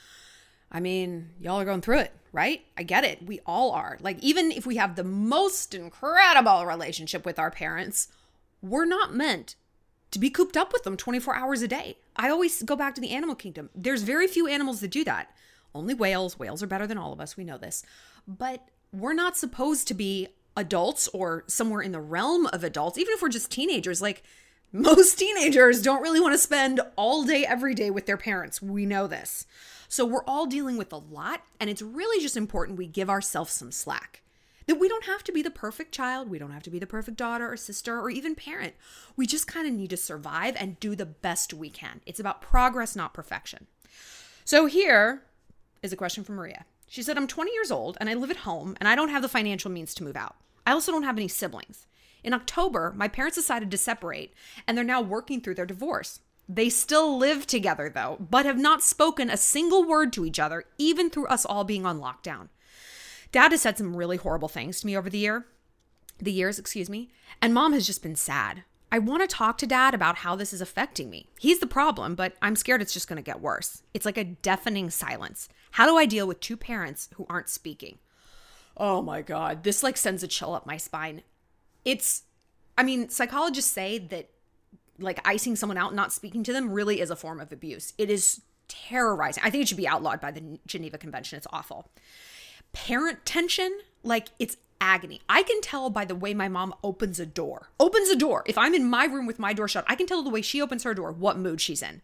I 0.70 0.80
mean, 0.80 1.30
y'all 1.40 1.60
are 1.60 1.64
going 1.64 1.80
through 1.80 1.98
it, 1.98 2.12
right? 2.32 2.64
I 2.76 2.82
get 2.82 3.04
it. 3.04 3.26
We 3.26 3.40
all 3.46 3.72
are. 3.72 3.98
Like, 4.00 4.18
even 4.20 4.52
if 4.52 4.64
we 4.64 4.76
have 4.76 4.94
the 4.94 5.04
most 5.04 5.74
incredible 5.74 6.66
relationship 6.66 7.26
with 7.26 7.38
our 7.38 7.50
parents, 7.50 8.08
we're 8.62 8.84
not 8.84 9.12
meant 9.12 9.56
to 10.10 10.18
be 10.18 10.30
cooped 10.30 10.56
up 10.56 10.72
with 10.72 10.84
them 10.84 10.96
24 10.96 11.34
hours 11.34 11.62
a 11.62 11.68
day. 11.68 11.98
I 12.16 12.28
always 12.30 12.62
go 12.62 12.76
back 12.76 12.94
to 12.94 13.00
the 13.00 13.10
animal 13.10 13.34
kingdom. 13.34 13.70
There's 13.74 14.02
very 14.02 14.26
few 14.26 14.46
animals 14.46 14.80
that 14.80 14.90
do 14.90 15.04
that. 15.04 15.34
Only 15.74 15.94
whales. 15.94 16.38
Whales 16.38 16.62
are 16.62 16.66
better 16.66 16.86
than 16.86 16.98
all 16.98 17.12
of 17.12 17.20
us. 17.20 17.36
We 17.36 17.44
know 17.44 17.58
this. 17.58 17.84
But 18.26 18.68
we're 18.92 19.14
not 19.14 19.36
supposed 19.36 19.86
to 19.88 19.94
be 19.94 20.28
adults 20.56 21.08
or 21.08 21.44
somewhere 21.46 21.82
in 21.82 21.92
the 21.92 22.00
realm 22.00 22.46
of 22.46 22.64
adults, 22.64 22.98
even 22.98 23.12
if 23.14 23.22
we're 23.22 23.28
just 23.28 23.50
teenagers. 23.50 24.02
Like 24.02 24.22
most 24.72 25.18
teenagers 25.18 25.82
don't 25.82 26.02
really 26.02 26.20
want 26.20 26.34
to 26.34 26.38
spend 26.38 26.80
all 26.96 27.24
day, 27.24 27.44
every 27.44 27.74
day 27.74 27.90
with 27.90 28.06
their 28.06 28.16
parents. 28.16 28.60
We 28.60 28.86
know 28.86 29.06
this. 29.06 29.46
So 29.88 30.04
we're 30.04 30.24
all 30.24 30.46
dealing 30.46 30.76
with 30.76 30.92
a 30.92 30.98
lot, 30.98 31.42
and 31.58 31.70
it's 31.70 31.80
really 31.80 32.22
just 32.22 32.36
important 32.36 32.76
we 32.76 32.86
give 32.86 33.08
ourselves 33.08 33.52
some 33.52 33.72
slack. 33.72 34.22
That 34.68 34.78
we 34.78 34.86
don't 34.86 35.06
have 35.06 35.24
to 35.24 35.32
be 35.32 35.40
the 35.40 35.50
perfect 35.50 35.92
child, 35.92 36.28
we 36.28 36.38
don't 36.38 36.52
have 36.52 36.62
to 36.64 36.70
be 36.70 36.78
the 36.78 36.86
perfect 36.86 37.16
daughter 37.16 37.50
or 37.50 37.56
sister 37.56 37.98
or 37.98 38.10
even 38.10 38.34
parent. 38.34 38.74
We 39.16 39.26
just 39.26 39.46
kind 39.46 39.66
of 39.66 39.72
need 39.72 39.88
to 39.88 39.96
survive 39.96 40.54
and 40.58 40.78
do 40.78 40.94
the 40.94 41.06
best 41.06 41.54
we 41.54 41.70
can. 41.70 42.02
It's 42.04 42.20
about 42.20 42.42
progress, 42.42 42.94
not 42.94 43.14
perfection. 43.14 43.66
So 44.44 44.66
here 44.66 45.22
is 45.82 45.90
a 45.90 45.96
question 45.96 46.22
from 46.22 46.34
Maria. 46.34 46.66
She 46.86 47.02
said, 47.02 47.16
I'm 47.16 47.26
20 47.26 47.50
years 47.50 47.70
old 47.70 47.96
and 47.98 48.10
I 48.10 48.14
live 48.14 48.30
at 48.30 48.36
home 48.38 48.76
and 48.78 48.86
I 48.86 48.94
don't 48.94 49.08
have 49.08 49.22
the 49.22 49.28
financial 49.28 49.70
means 49.70 49.94
to 49.94 50.04
move 50.04 50.16
out. 50.16 50.36
I 50.66 50.72
also 50.72 50.92
don't 50.92 51.02
have 51.02 51.16
any 51.16 51.28
siblings. 51.28 51.86
In 52.22 52.34
October, 52.34 52.92
my 52.94 53.08
parents 53.08 53.36
decided 53.36 53.70
to 53.70 53.78
separate 53.78 54.34
and 54.66 54.76
they're 54.76 54.84
now 54.84 55.00
working 55.00 55.40
through 55.40 55.54
their 55.54 55.64
divorce. 55.64 56.20
They 56.46 56.68
still 56.68 57.16
live 57.16 57.46
together 57.46 57.88
though, 57.88 58.18
but 58.20 58.44
have 58.44 58.58
not 58.58 58.82
spoken 58.82 59.30
a 59.30 59.38
single 59.38 59.84
word 59.84 60.12
to 60.12 60.26
each 60.26 60.38
other, 60.38 60.64
even 60.76 61.08
through 61.08 61.28
us 61.28 61.46
all 61.46 61.64
being 61.64 61.86
on 61.86 62.00
lockdown. 62.00 62.48
Dad 63.32 63.52
has 63.52 63.62
said 63.62 63.78
some 63.78 63.96
really 63.96 64.16
horrible 64.16 64.48
things 64.48 64.80
to 64.80 64.86
me 64.86 64.96
over 64.96 65.10
the 65.10 65.18
year, 65.18 65.46
the 66.18 66.32
years, 66.32 66.58
excuse 66.58 66.88
me, 66.88 67.10
and 67.42 67.52
mom 67.52 67.72
has 67.72 67.86
just 67.86 68.02
been 68.02 68.16
sad. 68.16 68.64
I 68.90 68.98
want 68.98 69.20
to 69.20 69.26
talk 69.26 69.58
to 69.58 69.66
dad 69.66 69.92
about 69.92 70.18
how 70.18 70.34
this 70.34 70.52
is 70.52 70.62
affecting 70.62 71.10
me. 71.10 71.28
He's 71.38 71.58
the 71.58 71.66
problem, 71.66 72.14
but 72.14 72.34
I'm 72.40 72.56
scared 72.56 72.80
it's 72.80 72.94
just 72.94 73.06
going 73.06 73.18
to 73.18 73.22
get 73.22 73.42
worse. 73.42 73.82
It's 73.92 74.06
like 74.06 74.16
a 74.16 74.24
deafening 74.24 74.88
silence. 74.88 75.48
How 75.72 75.86
do 75.86 75.96
I 75.98 76.06
deal 76.06 76.26
with 76.26 76.40
two 76.40 76.56
parents 76.56 77.10
who 77.14 77.26
aren't 77.28 77.50
speaking? 77.50 77.98
Oh 78.78 79.02
my 79.02 79.20
god, 79.20 79.62
this 79.62 79.82
like 79.82 79.96
sends 79.96 80.22
a 80.22 80.28
chill 80.28 80.54
up 80.54 80.66
my 80.66 80.78
spine. 80.78 81.22
It's 81.84 82.22
I 82.78 82.84
mean, 82.84 83.08
psychologists 83.08 83.72
say 83.72 83.98
that 83.98 84.30
like 84.98 85.20
icing 85.26 85.56
someone 85.56 85.76
out, 85.76 85.88
and 85.88 85.96
not 85.96 86.12
speaking 86.12 86.42
to 86.44 86.52
them 86.52 86.70
really 86.70 87.00
is 87.00 87.10
a 87.10 87.16
form 87.16 87.40
of 87.40 87.52
abuse. 87.52 87.92
It 87.98 88.08
is 88.08 88.40
terrorizing. 88.68 89.42
I 89.44 89.50
think 89.50 89.62
it 89.62 89.68
should 89.68 89.76
be 89.76 89.88
outlawed 89.88 90.20
by 90.20 90.30
the 90.30 90.58
Geneva 90.66 90.96
Convention. 90.96 91.36
It's 91.36 91.46
awful. 91.52 91.90
Parent 92.72 93.24
tension, 93.24 93.80
like 94.02 94.28
it's 94.38 94.56
agony. 94.80 95.20
I 95.28 95.42
can 95.42 95.60
tell 95.60 95.90
by 95.90 96.04
the 96.04 96.14
way 96.14 96.34
my 96.34 96.48
mom 96.48 96.74
opens 96.82 97.18
a 97.18 97.26
door. 97.26 97.70
Opens 97.80 98.08
a 98.08 98.16
door. 98.16 98.44
If 98.46 98.56
I'm 98.56 98.74
in 98.74 98.88
my 98.88 99.04
room 99.04 99.26
with 99.26 99.38
my 99.38 99.52
door 99.52 99.68
shut, 99.68 99.84
I 99.88 99.94
can 99.94 100.06
tell 100.06 100.22
the 100.22 100.30
way 100.30 100.42
she 100.42 100.62
opens 100.62 100.84
her 100.84 100.94
door 100.94 101.12
what 101.12 101.38
mood 101.38 101.60
she's 101.60 101.82
in. 101.82 102.02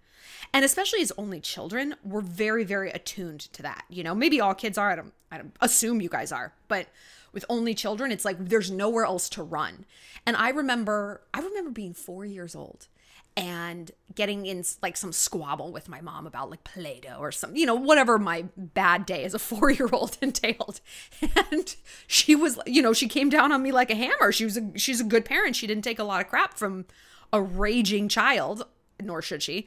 And 0.52 0.64
especially 0.64 1.00
as 1.00 1.12
only 1.16 1.40
children, 1.40 1.94
we're 2.04 2.20
very, 2.20 2.64
very 2.64 2.90
attuned 2.90 3.40
to 3.52 3.62
that. 3.62 3.84
You 3.88 4.02
know, 4.02 4.14
maybe 4.14 4.40
all 4.40 4.54
kids 4.54 4.78
are. 4.78 4.90
I 4.90 4.96
don't, 4.96 5.12
I 5.30 5.38
don't 5.38 5.54
assume 5.60 6.00
you 6.00 6.08
guys 6.08 6.32
are, 6.32 6.52
but 6.68 6.88
with 7.32 7.44
only 7.48 7.74
children, 7.74 8.12
it's 8.12 8.24
like 8.24 8.36
there's 8.38 8.70
nowhere 8.70 9.04
else 9.04 9.28
to 9.30 9.42
run. 9.42 9.84
And 10.26 10.36
I 10.36 10.50
remember, 10.50 11.22
I 11.32 11.40
remember 11.40 11.70
being 11.70 11.94
four 11.94 12.24
years 12.24 12.54
old 12.54 12.86
and 13.36 13.90
getting 14.14 14.46
in 14.46 14.64
like 14.80 14.96
some 14.96 15.12
squabble 15.12 15.72
with 15.72 15.88
my 15.88 16.00
mom 16.00 16.26
about 16.26 16.50
like 16.50 16.62
Play-Doh 16.62 17.16
or 17.18 17.32
some, 17.32 17.56
you 17.56 17.66
know, 17.66 17.74
whatever 17.74 18.18
my 18.18 18.44
bad 18.56 19.06
day 19.06 19.24
as 19.24 19.34
a 19.34 19.38
four-year-old 19.40 20.16
entailed. 20.20 20.80
And 21.20 21.74
she 22.06 22.34
was, 22.36 22.58
you 22.66 22.80
know, 22.80 22.92
she 22.92 23.08
came 23.08 23.28
down 23.28 23.50
on 23.50 23.62
me 23.62 23.72
like 23.72 23.90
a 23.90 23.96
hammer. 23.96 24.30
She 24.30 24.44
was 24.44 24.56
a 24.56 24.78
she's 24.78 25.00
a 25.00 25.04
good 25.04 25.24
parent. 25.24 25.56
She 25.56 25.66
didn't 25.66 25.84
take 25.84 25.98
a 25.98 26.04
lot 26.04 26.20
of 26.20 26.28
crap 26.28 26.54
from 26.56 26.86
a 27.32 27.42
raging 27.42 28.08
child, 28.08 28.66
nor 29.02 29.20
should 29.20 29.42
she. 29.42 29.66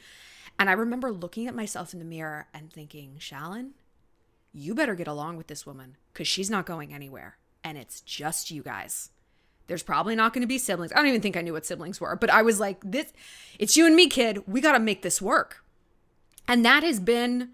And 0.60 0.70
I 0.70 0.74
remember 0.74 1.12
looking 1.12 1.48
at 1.48 1.56
myself 1.56 1.94
in 1.94 2.00
the 2.00 2.06
mirror 2.06 2.48
and 2.54 2.72
thinking, 2.72 3.18
Shallon, 3.20 3.72
you 4.54 4.74
better 4.74 4.96
get 4.96 5.08
along 5.08 5.38
with 5.38 5.48
this 5.48 5.66
woman 5.66 5.98
because 6.14 6.28
she's 6.28 6.50
not 6.50 6.66
going 6.66 6.94
anywhere. 6.94 7.38
And 7.64 7.78
it's 7.78 8.02
just 8.02 8.50
you 8.50 8.64
guys. 8.64 9.10
There's 9.68 9.84
probably 9.84 10.16
not 10.16 10.34
going 10.34 10.42
to 10.42 10.48
be 10.48 10.58
siblings. 10.58 10.92
I 10.92 10.96
don't 10.98 11.08
even 11.08 11.22
think 11.22 11.38
I 11.38 11.42
knew 11.42 11.54
what 11.54 11.66
siblings 11.66 12.00
were, 12.02 12.16
but 12.16 12.30
I 12.30 12.42
was 12.42 12.60
like, 12.60 12.80
this, 12.84 13.12
it's 13.60 13.76
you 13.76 13.86
and 13.86 13.96
me, 13.96 14.08
kid. 14.08 14.48
We 14.48 14.62
got 14.62 14.74
to 14.74 14.80
make 14.80 15.02
this 15.02 15.22
work. 15.22 15.64
And 16.48 16.64
that 16.66 16.84
has 16.84 17.00
been 17.00 17.52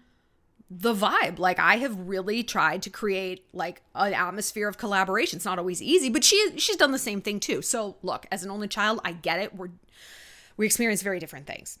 the 0.70 0.94
vibe. 0.94 1.38
Like 1.38 1.58
I 1.58 1.76
have 1.76 1.98
really 1.98 2.42
tried 2.42 2.82
to 2.82 2.90
create 2.90 3.44
like 3.52 3.82
an 3.94 4.14
atmosphere 4.14 4.68
of 4.68 4.78
collaboration. 4.78 5.36
It's 5.36 5.44
not 5.44 5.58
always 5.58 5.82
easy, 5.82 6.10
but 6.10 6.24
she 6.24 6.52
she's 6.56 6.76
done 6.76 6.92
the 6.92 6.98
same 6.98 7.20
thing 7.20 7.40
too. 7.40 7.62
So 7.62 7.96
look, 8.02 8.26
as 8.32 8.44
an 8.44 8.50
only 8.50 8.68
child, 8.68 9.00
I 9.04 9.12
get 9.12 9.40
it. 9.40 9.54
We're 9.54 9.70
we 10.56 10.66
experience 10.66 11.02
very 11.02 11.18
different 11.18 11.46
things. 11.46 11.78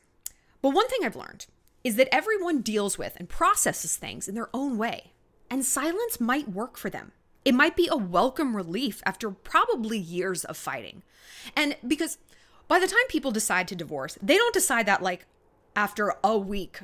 But 0.60 0.70
one 0.74 0.88
thing 0.88 1.00
I've 1.04 1.16
learned 1.16 1.46
is 1.82 1.96
that 1.96 2.12
everyone 2.12 2.62
deals 2.62 2.98
with 2.98 3.14
and 3.16 3.28
processes 3.28 3.96
things 3.96 4.28
in 4.28 4.34
their 4.34 4.48
own 4.54 4.78
way. 4.78 5.12
And 5.50 5.64
silence 5.64 6.18
might 6.18 6.48
work 6.48 6.76
for 6.76 6.90
them. 6.90 7.12
It 7.44 7.54
might 7.54 7.76
be 7.76 7.88
a 7.90 7.96
welcome 7.96 8.56
relief 8.56 9.02
after 9.04 9.30
probably 9.30 9.98
years 9.98 10.44
of 10.44 10.56
fighting. 10.56 11.02
And 11.54 11.76
because 11.86 12.18
by 12.68 12.78
the 12.78 12.86
time 12.86 13.06
people 13.08 13.30
decide 13.30 13.68
to 13.68 13.76
divorce, 13.76 14.18
they 14.22 14.36
don't 14.36 14.54
decide 14.54 14.86
that 14.86 15.02
like 15.02 15.26
after 15.76 16.14
a 16.22 16.38
week 16.38 16.80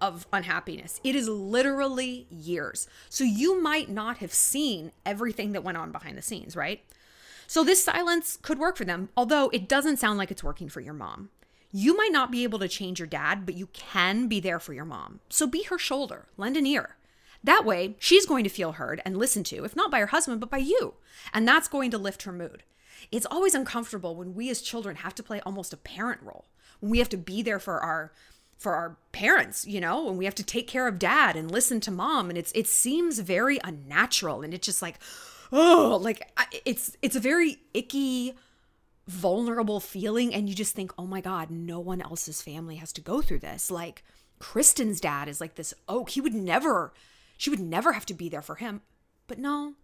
of 0.00 0.26
unhappiness. 0.32 1.00
It 1.02 1.16
is 1.16 1.28
literally 1.28 2.26
years. 2.30 2.86
So 3.08 3.24
you 3.24 3.60
might 3.60 3.88
not 3.88 4.18
have 4.18 4.34
seen 4.34 4.92
everything 5.06 5.52
that 5.52 5.64
went 5.64 5.78
on 5.78 5.92
behind 5.92 6.18
the 6.18 6.22
scenes, 6.22 6.54
right? 6.54 6.84
So 7.46 7.64
this 7.64 7.82
silence 7.82 8.38
could 8.40 8.58
work 8.58 8.76
for 8.76 8.84
them, 8.84 9.08
although 9.16 9.48
it 9.50 9.68
doesn't 9.68 9.98
sound 9.98 10.18
like 10.18 10.30
it's 10.30 10.44
working 10.44 10.68
for 10.68 10.80
your 10.80 10.94
mom. 10.94 11.30
You 11.72 11.96
might 11.96 12.12
not 12.12 12.30
be 12.30 12.44
able 12.44 12.58
to 12.60 12.68
change 12.68 13.00
your 13.00 13.08
dad, 13.08 13.44
but 13.44 13.54
you 13.54 13.66
can 13.72 14.28
be 14.28 14.40
there 14.40 14.60
for 14.60 14.72
your 14.72 14.84
mom. 14.84 15.20
So 15.28 15.46
be 15.46 15.64
her 15.64 15.78
shoulder, 15.78 16.26
lend 16.36 16.56
an 16.56 16.66
ear. 16.66 16.96
That 17.44 17.66
way, 17.66 17.94
she's 17.98 18.24
going 18.26 18.42
to 18.44 18.50
feel 18.50 18.72
heard 18.72 19.02
and 19.04 19.16
listened 19.16 19.46
to, 19.46 19.64
if 19.64 19.76
not 19.76 19.90
by 19.90 20.00
her 20.00 20.06
husband, 20.06 20.40
but 20.40 20.50
by 20.50 20.58
you. 20.58 20.94
And 21.32 21.46
that's 21.46 21.68
going 21.68 21.90
to 21.90 21.98
lift 21.98 22.22
her 22.22 22.32
mood. 22.32 22.62
It's 23.12 23.26
always 23.26 23.54
uncomfortable 23.54 24.16
when 24.16 24.34
we 24.34 24.48
as 24.48 24.62
children 24.62 24.96
have 24.96 25.14
to 25.16 25.22
play 25.22 25.40
almost 25.40 25.74
a 25.74 25.76
parent 25.76 26.22
role. 26.22 26.46
When 26.80 26.90
we 26.90 26.98
have 26.98 27.10
to 27.10 27.18
be 27.18 27.42
there 27.42 27.60
for 27.60 27.80
our 27.80 28.12
for 28.56 28.74
our 28.74 28.96
parents, 29.12 29.66
you 29.66 29.80
know, 29.80 30.08
and 30.08 30.16
we 30.16 30.24
have 30.24 30.34
to 30.36 30.42
take 30.42 30.66
care 30.66 30.88
of 30.88 30.98
dad 30.98 31.36
and 31.36 31.50
listen 31.50 31.80
to 31.80 31.90
mom 31.90 32.30
and 32.30 32.38
it's 32.38 32.52
it 32.54 32.66
seems 32.66 33.18
very 33.18 33.58
unnatural 33.62 34.42
and 34.42 34.54
it's 34.54 34.66
just 34.66 34.80
like 34.80 34.98
oh, 35.52 35.98
like 36.00 36.30
it's 36.64 36.96
it's 37.02 37.16
a 37.16 37.20
very 37.20 37.58
icky 37.74 38.34
vulnerable 39.06 39.80
feeling 39.80 40.34
and 40.34 40.48
you 40.48 40.54
just 40.54 40.74
think, 40.74 40.92
"Oh 40.96 41.06
my 41.06 41.20
god, 41.20 41.50
no 41.50 41.78
one 41.78 42.00
else's 42.00 42.40
family 42.40 42.76
has 42.76 42.92
to 42.94 43.02
go 43.02 43.20
through 43.20 43.40
this." 43.40 43.70
Like 43.70 44.02
Kristen's 44.38 45.00
dad 45.00 45.28
is 45.28 45.40
like 45.40 45.56
this 45.56 45.74
oak. 45.88 46.10
He 46.10 46.20
would 46.20 46.34
never 46.34 46.92
she 47.36 47.50
would 47.50 47.60
never 47.60 47.92
have 47.92 48.06
to 48.06 48.14
be 48.14 48.28
there 48.28 48.42
for 48.42 48.56
him. 48.56 48.82
But 49.26 49.38
no, 49.38 49.74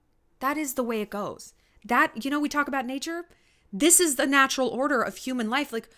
that 0.40 0.56
is 0.56 0.74
the 0.74 0.82
way 0.82 1.00
it 1.00 1.10
goes. 1.10 1.54
That, 1.84 2.24
you 2.24 2.30
know, 2.30 2.40
we 2.40 2.48
talk 2.48 2.68
about 2.68 2.86
nature. 2.86 3.24
This 3.72 4.00
is 4.00 4.16
the 4.16 4.26
natural 4.26 4.68
order 4.68 5.02
of 5.02 5.16
human 5.16 5.48
life. 5.48 5.72
Like, 5.72 5.88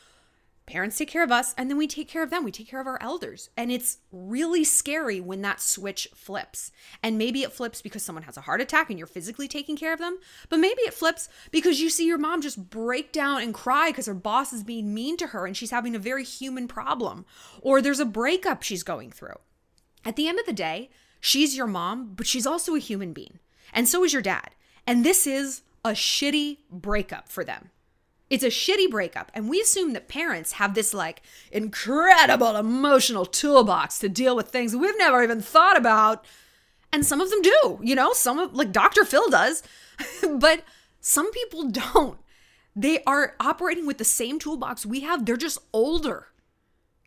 parents 0.67 0.97
take 0.97 1.09
care 1.09 1.25
of 1.25 1.33
us 1.33 1.55
and 1.59 1.69
then 1.69 1.77
we 1.77 1.87
take 1.87 2.09
care 2.09 2.23
of 2.23 2.31
them. 2.31 2.45
We 2.45 2.53
take 2.53 2.69
care 2.69 2.81
of 2.81 2.87
our 2.87 3.01
elders. 3.03 3.51
And 3.57 3.71
it's 3.73 3.99
really 4.13 4.65
scary 4.65 5.21
when 5.21 5.43
that 5.43 5.61
switch 5.61 6.09
flips. 6.15 6.71
And 7.03 7.19
maybe 7.19 7.43
it 7.43 7.53
flips 7.53 7.83
because 7.83 8.03
someone 8.03 8.23
has 8.25 8.37
a 8.37 8.43
heart 8.43 8.61
attack 8.61 8.89
and 8.89 8.99
you're 8.99 9.07
physically 9.07 9.49
taking 9.49 9.77
care 9.77 9.93
of 9.93 9.99
them. 9.99 10.19
But 10.49 10.61
maybe 10.61 10.83
it 10.83 10.95
flips 10.95 11.29
because 11.51 11.81
you 11.81 11.91
see 11.91 12.07
your 12.07 12.19
mom 12.19 12.43
just 12.43 12.71
break 12.71 13.13
down 13.13 13.43
and 13.43 13.53
cry 13.53 13.91
because 13.91 14.07
her 14.07 14.15
boss 14.15 14.53
is 14.53 14.63
being 14.63 14.95
mean 14.95 15.17
to 15.19 15.29
her 15.29 15.47
and 15.47 15.57
she's 15.57 15.71
having 15.73 15.97
a 15.97 16.01
very 16.01 16.25
human 16.25 16.69
problem. 16.69 17.25
Or 17.61 17.83
there's 17.83 18.01
a 18.01 18.05
breakup 18.05 18.63
she's 18.63 18.83
going 18.83 19.11
through. 19.11 19.39
At 20.05 20.17
the 20.17 20.29
end 20.29 20.39
of 20.39 20.47
the 20.47 20.53
day, 20.53 20.91
She's 21.25 21.57
your 21.57 21.69
mom, 21.69 22.14
but 22.17 22.26
she's 22.26 22.49
also 22.49 22.75
a 22.75 22.81
human 22.81 23.12
being. 23.12 23.38
And 23.73 23.88
so 23.88 24.02
is 24.02 24.12
your 24.12 24.23
dad. 24.23 24.50
And 24.88 25.05
this 25.05 25.25
is 25.25 25.62
a 25.85 25.91
shitty 25.91 26.59
breakup 26.69 27.29
for 27.29 27.45
them. 27.45 27.71
It's 28.29 28.43
a 28.43 28.49
shitty 28.49 28.91
breakup. 28.91 29.31
And 29.33 29.49
we 29.49 29.61
assume 29.61 29.93
that 29.93 30.09
parents 30.09 30.52
have 30.52 30.75
this 30.75 30.93
like 30.93 31.23
incredible 31.52 32.57
emotional 32.57 33.25
toolbox 33.25 34.00
to 34.00 34.09
deal 34.09 34.35
with 34.35 34.49
things 34.49 34.75
we've 34.75 34.99
never 34.99 35.23
even 35.23 35.41
thought 35.41 35.76
about. 35.76 36.25
And 36.93 37.07
some 37.07 37.21
of 37.21 37.31
them 37.31 37.41
do, 37.41 37.79
you 37.83 37.95
know, 37.95 38.12
some 38.12 38.41
of 38.41 38.52
like 38.52 38.73
Dr. 38.73 39.05
Phil 39.05 39.31
does, 39.31 39.62
but 40.29 40.64
some 41.00 41.31
people 41.31 41.71
don't. 41.71 42.19
They 42.75 43.05
are 43.05 43.37
operating 43.38 43.87
with 43.87 43.99
the 43.99 44.05
same 44.05 44.41
toolbox 44.41 44.85
we 44.85 45.00
have. 45.00 45.25
They're 45.25 45.37
just 45.37 45.59
older. 45.73 46.26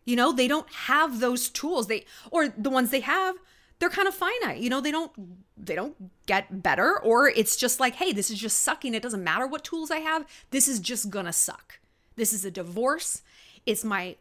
You 0.06 0.16
know, 0.16 0.32
they 0.32 0.48
don't 0.48 0.72
have 0.72 1.20
those 1.20 1.50
tools. 1.50 1.88
They 1.88 2.06
or 2.32 2.48
the 2.48 2.70
ones 2.70 2.92
they 2.92 3.02
have 3.02 3.36
they're 3.80 3.90
kind 3.90 4.08
of 4.08 4.14
finite. 4.14 4.62
You 4.62 4.70
know, 4.70 4.82
they 4.82 4.92
don't 4.92 5.12
they 5.58 5.76
don't 5.76 5.96
get 6.26 6.64
better 6.64 7.00
or 7.00 7.30
it's 7.30 7.56
just 7.56 7.80
like, 7.80 7.96
"Hey, 7.96 8.12
this 8.12 8.30
is 8.30 8.40
just 8.40 8.60
sucking. 8.60 8.94
It 8.94 9.04
doesn't 9.04 9.24
matter 9.24 9.48
what 9.48 9.64
tools 9.64 9.92
I 9.92 10.00
have. 10.00 10.26
This 10.52 10.68
is 10.68 10.80
just 10.80 11.12
to 11.12 11.34
suck." 11.34 11.80
This 12.16 12.34
is 12.34 12.46
a 12.46 12.52
divorce. 12.52 13.22
It's 13.66 13.84
my 13.84 14.16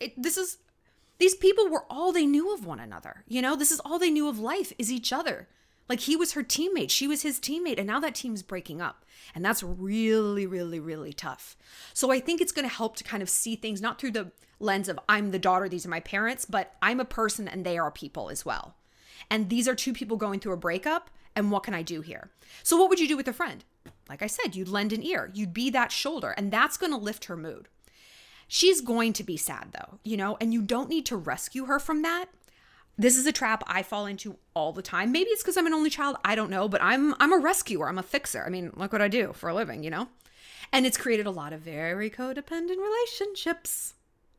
it, 0.00 0.20
this 0.20 0.36
is 0.36 0.58
these 1.18 1.34
people 1.34 1.68
were 1.68 1.84
all 1.90 2.12
they 2.12 2.26
knew 2.26 2.52
of 2.52 2.66
one 2.66 2.80
another. 2.80 3.24
You 3.28 3.42
know, 3.42 3.54
this 3.56 3.70
is 3.70 3.80
all 3.80 3.98
they 3.98 4.10
knew 4.10 4.28
of 4.28 4.38
life 4.38 4.72
is 4.78 4.90
each 4.90 5.12
other. 5.12 5.48
Like 5.92 6.00
he 6.00 6.16
was 6.16 6.32
her 6.32 6.42
teammate, 6.42 6.88
she 6.88 7.06
was 7.06 7.20
his 7.20 7.38
teammate, 7.38 7.76
and 7.76 7.86
now 7.86 8.00
that 8.00 8.14
team's 8.14 8.40
breaking 8.40 8.80
up. 8.80 9.04
And 9.34 9.44
that's 9.44 9.62
really, 9.62 10.46
really, 10.46 10.80
really 10.80 11.12
tough. 11.12 11.54
So 11.92 12.10
I 12.10 12.18
think 12.18 12.40
it's 12.40 12.50
going 12.50 12.66
to 12.66 12.74
help 12.74 12.96
to 12.96 13.04
kind 13.04 13.22
of 13.22 13.28
see 13.28 13.56
things 13.56 13.82
not 13.82 14.00
through 14.00 14.12
the 14.12 14.32
lens 14.58 14.88
of 14.88 14.98
I'm 15.06 15.32
the 15.32 15.38
daughter, 15.38 15.68
these 15.68 15.84
are 15.84 15.90
my 15.90 16.00
parents, 16.00 16.46
but 16.46 16.76
I'm 16.80 16.98
a 16.98 17.04
person 17.04 17.46
and 17.46 17.62
they 17.62 17.76
are 17.76 17.90
people 17.90 18.30
as 18.30 18.42
well. 18.42 18.74
And 19.28 19.50
these 19.50 19.68
are 19.68 19.74
two 19.74 19.92
people 19.92 20.16
going 20.16 20.40
through 20.40 20.54
a 20.54 20.56
breakup. 20.56 21.10
And 21.36 21.50
what 21.50 21.62
can 21.62 21.74
I 21.74 21.82
do 21.82 22.00
here? 22.00 22.30
So, 22.62 22.78
what 22.78 22.88
would 22.88 22.98
you 22.98 23.06
do 23.06 23.18
with 23.18 23.28
a 23.28 23.34
friend? 23.34 23.62
Like 24.08 24.22
I 24.22 24.28
said, 24.28 24.56
you'd 24.56 24.68
lend 24.68 24.94
an 24.94 25.02
ear, 25.02 25.30
you'd 25.34 25.52
be 25.52 25.68
that 25.68 25.92
shoulder, 25.92 26.30
and 26.38 26.50
that's 26.50 26.78
going 26.78 26.92
to 26.92 26.98
lift 26.98 27.26
her 27.26 27.36
mood. 27.36 27.68
She's 28.48 28.80
going 28.80 29.12
to 29.12 29.24
be 29.24 29.36
sad 29.36 29.72
though, 29.72 29.98
you 30.04 30.16
know, 30.16 30.38
and 30.40 30.54
you 30.54 30.62
don't 30.62 30.88
need 30.88 31.04
to 31.06 31.18
rescue 31.18 31.66
her 31.66 31.78
from 31.78 32.00
that. 32.00 32.30
This 32.98 33.16
is 33.16 33.26
a 33.26 33.32
trap 33.32 33.64
I 33.66 33.82
fall 33.82 34.06
into 34.06 34.36
all 34.54 34.72
the 34.72 34.82
time. 34.82 35.12
Maybe 35.12 35.30
it's 35.30 35.42
because 35.42 35.56
I'm 35.56 35.66
an 35.66 35.72
only 35.72 35.90
child, 35.90 36.16
I 36.24 36.34
don't 36.34 36.50
know, 36.50 36.68
but 36.68 36.82
I'm 36.82 37.14
I'm 37.20 37.32
a 37.32 37.38
rescuer, 37.38 37.88
I'm 37.88 37.98
a 37.98 38.02
fixer. 38.02 38.44
I 38.46 38.50
mean, 38.50 38.72
look 38.76 38.92
what 38.92 39.02
I 39.02 39.08
do 39.08 39.32
for 39.32 39.48
a 39.48 39.54
living, 39.54 39.82
you 39.82 39.90
know? 39.90 40.08
And 40.72 40.86
it's 40.86 40.96
created 40.96 41.26
a 41.26 41.30
lot 41.30 41.52
of 41.52 41.60
very 41.60 42.10
codependent 42.10 42.78
relationships 42.78 43.94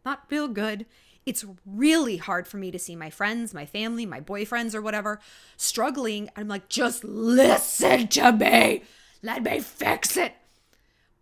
not 0.06 0.30
feel 0.30 0.48
good. 0.48 0.86
It's 1.26 1.46
really 1.66 2.18
hard 2.18 2.48
for 2.48 2.58
me 2.58 2.70
to 2.72 2.80
see 2.80 2.96
my 2.96 3.10
friends, 3.10 3.54
my 3.54 3.66
family, 3.66 4.06
my 4.06 4.20
boyfriends, 4.20 4.76
or 4.76 4.82
whatever 4.82 5.20
struggling. 5.56 6.30
I'm 6.36 6.48
like, 6.48 6.68
just 6.68 7.04
listen 7.04 8.08
to 8.10 8.32
me. 8.34 8.84
Let 9.22 9.44
me 9.44 9.60
fix 9.62 10.18
it. 10.18 10.34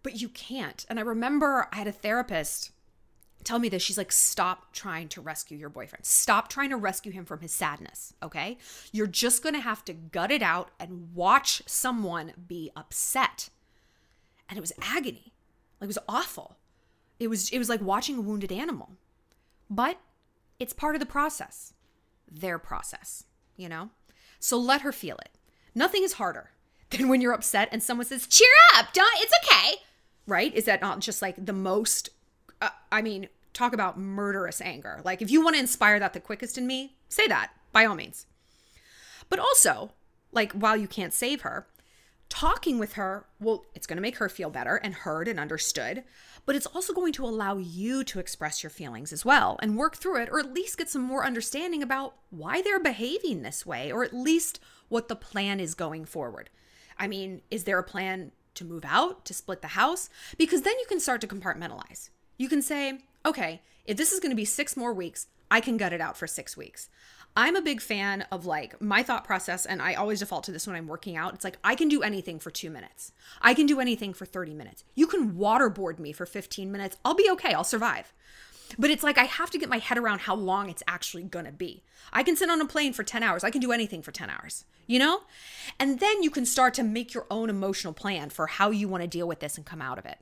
But 0.01 0.19
you 0.19 0.29
can't. 0.29 0.85
And 0.89 0.97
I 0.97 1.03
remember 1.03 1.67
I 1.71 1.75
had 1.75 1.87
a 1.87 1.91
therapist 1.91 2.71
tell 3.43 3.59
me 3.59 3.69
this. 3.69 3.81
She's 3.81 3.97
like, 3.97 4.11
stop 4.11 4.73
trying 4.73 5.07
to 5.09 5.21
rescue 5.21 5.57
your 5.57 5.69
boyfriend. 5.69 6.05
Stop 6.05 6.49
trying 6.49 6.69
to 6.69 6.77
rescue 6.77 7.11
him 7.11 7.25
from 7.25 7.39
his 7.39 7.51
sadness. 7.51 8.13
Okay. 8.21 8.57
You're 8.91 9.07
just 9.07 9.43
going 9.43 9.55
to 9.55 9.61
have 9.61 9.83
to 9.85 9.93
gut 9.93 10.31
it 10.31 10.41
out 10.41 10.71
and 10.79 11.13
watch 11.13 11.63
someone 11.65 12.33
be 12.47 12.71
upset. 12.75 13.49
And 14.49 14.57
it 14.57 14.61
was 14.61 14.73
agony. 14.81 15.33
Like, 15.79 15.85
it 15.85 15.87
was 15.87 15.97
awful. 16.07 16.57
It 17.19 17.29
was 17.29 17.49
it 17.49 17.59
was 17.59 17.69
like 17.69 17.81
watching 17.81 18.17
a 18.17 18.21
wounded 18.21 18.51
animal. 18.51 18.89
But 19.69 19.97
it's 20.59 20.73
part 20.73 20.95
of 20.95 20.99
the 20.99 21.05
process. 21.05 21.73
Their 22.29 22.57
process, 22.57 23.25
you 23.55 23.69
know? 23.69 23.89
So 24.39 24.57
let 24.57 24.81
her 24.81 24.91
feel 24.91 25.17
it. 25.17 25.29
Nothing 25.75 26.03
is 26.03 26.13
harder 26.13 26.51
than 26.89 27.09
when 27.09 27.21
you're 27.21 27.33
upset 27.33 27.69
and 27.71 27.81
someone 27.81 28.07
says, 28.07 28.27
"Cheer 28.27 28.47
up. 28.75 28.91
Don't 28.93 29.07
it's 29.17 29.33
okay." 29.45 29.75
Right? 30.27 30.53
Is 30.53 30.65
that 30.65 30.81
not 30.81 30.99
just 30.99 31.21
like 31.21 31.45
the 31.45 31.53
most 31.53 32.09
uh, 32.61 32.69
I 32.91 33.01
mean, 33.01 33.27
talk 33.53 33.73
about 33.73 33.99
murderous 33.99 34.61
anger. 34.61 35.01
Like, 35.03 35.21
if 35.21 35.31
you 35.31 35.43
want 35.43 35.55
to 35.55 35.59
inspire 35.59 35.99
that 35.99 36.13
the 36.13 36.19
quickest 36.19 36.57
in 36.57 36.67
me, 36.67 36.95
say 37.09 37.27
that 37.27 37.51
by 37.71 37.85
all 37.85 37.95
means. 37.95 38.25
But 39.29 39.39
also, 39.39 39.91
like, 40.31 40.51
while 40.53 40.77
you 40.77 40.87
can't 40.87 41.13
save 41.13 41.41
her, 41.41 41.67
talking 42.29 42.79
with 42.79 42.93
her, 42.93 43.25
well, 43.41 43.65
it's 43.75 43.85
going 43.85 43.97
to 43.97 44.01
make 44.01 44.17
her 44.17 44.29
feel 44.29 44.49
better 44.49 44.77
and 44.77 44.93
heard 44.93 45.27
and 45.27 45.39
understood, 45.39 46.03
but 46.45 46.55
it's 46.55 46.65
also 46.67 46.93
going 46.93 47.11
to 47.13 47.25
allow 47.25 47.57
you 47.57 48.03
to 48.05 48.19
express 48.19 48.63
your 48.63 48.69
feelings 48.69 49.11
as 49.11 49.25
well 49.25 49.59
and 49.61 49.77
work 49.77 49.97
through 49.97 50.21
it, 50.21 50.29
or 50.31 50.39
at 50.39 50.53
least 50.53 50.77
get 50.77 50.89
some 50.89 51.01
more 51.01 51.25
understanding 51.25 51.83
about 51.83 52.15
why 52.29 52.61
they're 52.61 52.79
behaving 52.79 53.41
this 53.41 53.65
way, 53.65 53.91
or 53.91 54.03
at 54.03 54.13
least 54.13 54.61
what 54.87 55.09
the 55.09 55.15
plan 55.15 55.59
is 55.59 55.73
going 55.73 56.05
forward. 56.05 56.49
I 56.97 57.07
mean, 57.07 57.41
is 57.51 57.65
there 57.65 57.79
a 57.79 57.83
plan 57.83 58.31
to 58.55 58.65
move 58.65 58.85
out, 58.85 59.25
to 59.25 59.33
split 59.33 59.61
the 59.61 59.69
house? 59.69 60.09
Because 60.37 60.61
then 60.61 60.77
you 60.79 60.85
can 60.87 60.99
start 60.99 61.19
to 61.21 61.27
compartmentalize. 61.27 62.09
You 62.41 62.49
can 62.49 62.63
say, 62.63 62.97
okay, 63.23 63.61
if 63.85 63.97
this 63.97 64.11
is 64.11 64.19
going 64.19 64.31
to 64.31 64.35
be 64.35 64.45
six 64.45 64.75
more 64.75 64.95
weeks, 64.95 65.27
I 65.51 65.61
can 65.61 65.77
gut 65.77 65.93
it 65.93 66.01
out 66.01 66.17
for 66.17 66.25
six 66.25 66.57
weeks. 66.57 66.89
I'm 67.37 67.55
a 67.55 67.61
big 67.61 67.81
fan 67.81 68.25
of 68.31 68.47
like 68.47 68.81
my 68.81 69.03
thought 69.03 69.25
process, 69.25 69.63
and 69.63 69.79
I 69.79 69.93
always 69.93 70.21
default 70.21 70.45
to 70.45 70.51
this 70.51 70.65
when 70.65 70.75
I'm 70.75 70.87
working 70.87 71.15
out. 71.15 71.35
It's 71.35 71.43
like 71.43 71.59
I 71.63 71.75
can 71.75 71.87
do 71.87 72.01
anything 72.01 72.39
for 72.39 72.49
two 72.49 72.71
minutes, 72.71 73.11
I 73.43 73.53
can 73.53 73.67
do 73.67 73.79
anything 73.79 74.11
for 74.15 74.25
30 74.25 74.55
minutes. 74.55 74.83
You 74.95 75.05
can 75.05 75.33
waterboard 75.33 75.99
me 75.99 76.13
for 76.13 76.25
15 76.25 76.71
minutes. 76.71 76.97
I'll 77.05 77.13
be 77.13 77.29
okay, 77.29 77.53
I'll 77.53 77.63
survive. 77.63 78.11
But 78.79 78.89
it's 78.89 79.03
like 79.03 79.19
I 79.19 79.25
have 79.25 79.51
to 79.51 79.59
get 79.59 79.69
my 79.69 79.77
head 79.77 79.99
around 79.99 80.21
how 80.21 80.33
long 80.33 80.67
it's 80.67 80.81
actually 80.87 81.25
gonna 81.25 81.51
be. 81.51 81.83
I 82.11 82.23
can 82.23 82.35
sit 82.35 82.49
on 82.49 82.59
a 82.59 82.65
plane 82.65 82.93
for 82.93 83.03
10 83.03 83.21
hours, 83.21 83.43
I 83.43 83.51
can 83.51 83.61
do 83.61 83.71
anything 83.71 84.01
for 84.01 84.11
10 84.11 84.31
hours, 84.31 84.65
you 84.87 84.97
know? 84.97 85.21
And 85.79 85.99
then 85.99 86.23
you 86.23 86.31
can 86.31 86.47
start 86.47 86.73
to 86.73 86.83
make 86.83 87.13
your 87.13 87.27
own 87.29 87.51
emotional 87.51 87.93
plan 87.93 88.31
for 88.31 88.47
how 88.47 88.71
you 88.71 88.87
wanna 88.87 89.05
deal 89.05 89.27
with 89.27 89.41
this 89.41 89.57
and 89.57 89.65
come 89.65 89.83
out 89.83 89.99
of 89.99 90.07
it. 90.07 90.17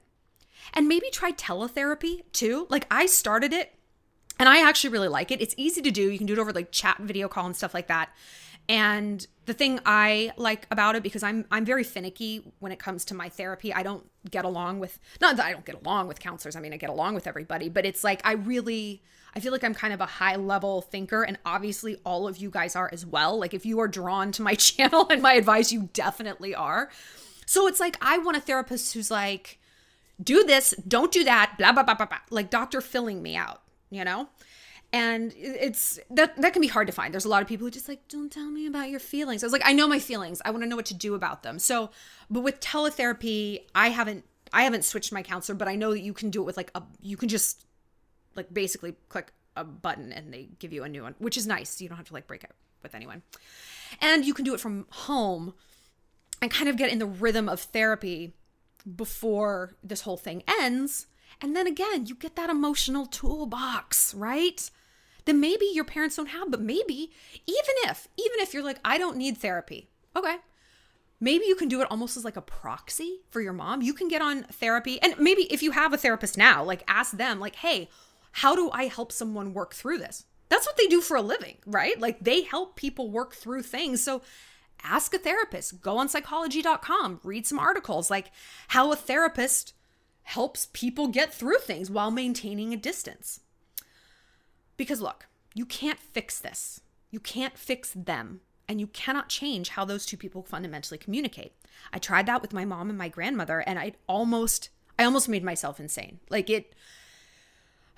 And 0.74 0.88
maybe 0.88 1.10
try 1.12 1.32
teletherapy 1.32 2.24
too. 2.32 2.68
Like 2.70 2.86
I 2.92 3.06
started 3.06 3.54
it 3.54 3.74
and 4.40 4.48
I 4.48 4.68
actually 4.68 4.92
really 4.92 5.08
like 5.08 5.32
it. 5.32 5.42
It's 5.42 5.54
easy 5.58 5.82
to 5.82 5.92
do. 5.92 6.10
You 6.10 6.18
can 6.18 6.28
do 6.28 6.34
it 6.34 6.40
over 6.40 6.54
like 6.54 6.72
chat 6.72 6.98
video 7.00 7.28
call 7.28 7.46
and 7.46 7.56
stuff 7.56 7.74
like 7.74 7.88
that. 7.88 8.10
And 8.70 9.26
the 9.46 9.54
thing 9.54 9.80
I 9.84 10.32
like 10.38 10.68
about 10.70 10.96
it 10.96 11.02
because 11.02 11.24
I'm 11.24 11.46
I'm 11.50 11.66
very 11.66 11.84
finicky 11.84 12.44
when 12.60 12.72
it 12.72 12.78
comes 12.78 13.04
to 13.06 13.16
my 13.16 13.28
therapy. 13.28 13.74
I 13.74 13.82
don't 13.82 14.08
get 14.30 14.46
along 14.46 14.80
with 14.80 15.00
not 15.20 15.38
that 15.38 15.46
I 15.46 15.52
don't 15.52 15.66
get 15.66 15.76
along 15.84 16.08
with 16.08 16.20
counselors. 16.20 16.56
I 16.56 16.60
mean, 16.60 16.72
I 16.72 16.78
get 16.78 16.92
along 16.92 17.16
with 17.16 17.26
everybody, 17.26 17.68
but 17.68 17.86
it's 17.86 18.04
like 18.04 18.22
I 18.24 18.34
really 18.34 19.02
I 19.36 19.40
feel 19.40 19.52
like 19.52 19.64
I'm 19.64 19.74
kind 19.74 19.94
of 19.94 20.02
a 20.02 20.06
high 20.06 20.36
level 20.36 20.82
thinker 20.84 21.24
and 21.24 21.40
obviously 21.46 21.98
all 22.06 22.28
of 22.28 22.38
you 22.38 22.52
guys 22.52 22.76
are 22.76 22.90
as 22.94 23.06
well. 23.06 23.40
Like 23.40 23.56
if 23.56 23.66
you 23.66 23.80
are 23.80 23.88
drawn 23.88 24.32
to 24.34 24.44
my 24.44 24.54
channel 24.56 25.08
and 25.10 25.22
my 25.22 25.34
advice, 25.34 25.72
you 25.72 25.90
definitely 25.94 26.54
are. 26.54 26.92
So 27.48 27.68
it's 27.68 27.80
like 27.80 27.98
I 28.02 28.20
want 28.20 28.38
a 28.38 28.42
therapist 28.42 28.94
who's 28.94 29.10
like 29.10 29.60
do 30.22 30.44
this, 30.44 30.74
don't 30.88 31.12
do 31.12 31.24
that, 31.24 31.56
blah 31.58 31.72
blah 31.72 31.84
blah 31.84 31.96
blah, 31.96 32.06
blah. 32.06 32.20
like 32.30 32.50
Dr. 32.50 32.82
Phil-ing 32.82 33.22
me 33.22 33.36
out 33.36 33.62
you 33.90 34.04
know? 34.04 34.28
And 34.92 35.34
it's 35.38 36.00
that 36.10 36.36
that 36.42 36.54
can 36.54 36.62
be 36.64 36.68
hard 36.68 36.88
to 36.88 36.94
find. 36.94 37.14
There's 37.14 37.26
a 37.26 37.30
lot 37.30 37.44
of 37.44 37.48
people 37.48 37.66
who 37.68 37.72
just 37.72 37.88
like, 37.88 38.08
don't 38.08 38.32
tell 38.32 38.50
me 38.50 38.66
about 38.66 38.90
your 38.90 39.00
feelings. 39.00 39.44
I 39.44 39.46
was 39.46 39.54
like, 39.54 39.62
I 39.64 39.72
know 39.72 39.88
my 39.88 40.00
feelings. 40.00 40.42
I 40.44 40.50
want 40.50 40.64
to 40.64 40.70
know 40.70 40.76
what 40.76 40.88
to 40.88 40.96
do 40.96 41.14
about 41.14 41.44
them. 41.44 41.60
So, 41.60 41.92
but 42.28 42.42
with 42.42 42.60
teletherapy, 42.60 43.66
I 43.76 43.90
haven't 43.90 44.26
I 44.52 44.64
haven't 44.64 44.84
switched 44.84 45.12
my 45.12 45.22
counselor, 45.22 45.56
but 45.56 45.68
I 45.68 45.76
know 45.76 45.92
that 45.92 46.00
you 46.00 46.12
can 46.12 46.32
do 46.32 46.42
it 46.42 46.46
with 46.46 46.58
like 46.58 46.72
a 46.74 46.82
you 47.02 47.18
can 47.18 47.30
just 47.30 47.66
like 48.36 48.52
basically 48.52 48.96
click 49.10 49.32
a 49.56 49.64
button 49.64 50.12
and 50.12 50.34
they 50.34 50.50
give 50.58 50.74
you 50.74 50.84
a 50.84 50.90
new 50.90 51.04
one, 51.04 51.14
which 51.20 51.38
is 51.38 51.46
nice. 51.46 51.80
You 51.80 51.88
don't 51.88 51.98
have 51.98 52.08
to 52.08 52.14
like 52.14 52.26
break 52.26 52.44
up 52.44 52.54
with 52.82 52.96
anyone. 52.96 53.22
And 54.02 54.26
you 54.26 54.34
can 54.34 54.44
do 54.44 54.56
it 54.56 54.60
from 54.60 54.88
home 54.90 55.54
and 56.42 56.50
kind 56.50 56.68
of 56.68 56.78
get 56.78 56.92
in 56.92 56.98
the 56.98 57.06
rhythm 57.06 57.48
of 57.48 57.60
therapy 57.60 58.34
before 58.96 59.76
this 59.84 60.02
whole 60.02 60.18
thing 60.18 60.44
ends 60.48 61.08
and 61.42 61.56
then 61.56 61.68
again, 61.68 62.06
you 62.06 62.16
get 62.16 62.36
that 62.36 62.50
emotional 62.50 63.06
toolbox, 63.06 64.14
right? 64.14 64.70
Then 65.26 65.40
maybe 65.40 65.70
your 65.74 65.86
parents 65.86 66.16
don't 66.16 66.28
have, 66.28 66.52
but 66.52 66.62
maybe 66.62 67.12
even 67.46 67.76
if, 67.86 68.08
even 68.18 68.40
if 68.40 68.54
you're 68.54 68.64
like, 68.64 68.80
I 68.84 68.98
don't 68.98 69.18
need 69.18 69.38
therapy, 69.38 69.90
okay. 70.16 70.38
Maybe 71.22 71.46
you 71.46 71.56
can 71.56 71.68
do 71.68 71.82
it 71.82 71.88
almost 71.92 72.16
as 72.16 72.24
like 72.24 72.38
a 72.38 72.42
proxy 72.42 73.20
for 73.30 73.42
your 73.42 73.54
mom. 73.54 73.82
You 73.82 73.94
can 73.94 74.08
get 74.08 74.22
on 74.22 74.44
therapy. 74.44 75.02
And 75.02 75.18
maybe 75.20 75.44
if 75.52 75.62
you 75.62 75.72
have 75.72 75.92
a 75.94 75.98
therapist 75.98 76.38
now, 76.38 76.64
like 76.64 76.84
ask 76.88 77.18
them, 77.18 77.42
like, 77.42 77.56
hey, 77.56 77.90
how 78.32 78.56
do 78.56 78.70
I 78.72 78.86
help 78.86 79.12
someone 79.12 79.54
work 79.54 79.74
through 79.74 79.98
this? 79.98 80.26
That's 80.48 80.66
what 80.66 80.78
they 80.78 80.88
do 80.88 81.02
for 81.02 81.18
a 81.18 81.22
living, 81.22 81.58
right? 81.66 82.00
Like 82.00 82.20
they 82.22 82.42
help 82.42 82.76
people 82.78 83.12
work 83.12 83.36
through 83.36 83.64
things. 83.64 84.02
So 84.02 84.22
ask 84.84 85.14
a 85.14 85.20
therapist, 85.20 85.82
go 85.82 85.98
on 85.98 86.10
psychology.com, 86.10 87.20
read 87.24 87.46
some 87.46 87.60
articles 87.60 88.10
like 88.10 88.32
how 88.70 88.92
a 88.92 88.96
therapist 88.96 89.74
helps 90.24 90.68
people 90.74 91.08
get 91.08 91.34
through 91.34 91.58
things 91.58 91.90
while 91.90 92.12
maintaining 92.12 92.74
a 92.74 92.78
distance. 92.78 93.40
Because 94.78 95.02
look, 95.02 95.28
you 95.54 95.66
can't 95.66 96.00
fix 96.00 96.40
this. 96.40 96.82
You 97.12 97.20
can't 97.20 97.58
fix 97.58 97.92
them. 97.94 98.42
And 98.68 98.80
you 98.80 98.88
cannot 98.88 99.30
change 99.30 99.70
how 99.70 99.84
those 99.84 100.06
two 100.06 100.18
people 100.18 100.44
fundamentally 100.44 101.00
communicate. 101.00 101.54
I 101.92 101.98
tried 101.98 102.28
that 102.28 102.42
with 102.42 102.54
my 102.54 102.66
mom 102.66 102.90
and 102.90 102.98
my 102.98 103.10
grandmother, 103.10 103.62
and 103.62 103.80
I 103.80 103.94
almost, 104.08 104.70
I 105.00 105.06
almost 105.06 105.28
made 105.28 105.44
myself 105.44 105.80
insane. 105.80 106.20
Like 106.30 106.50
it, 106.50 106.74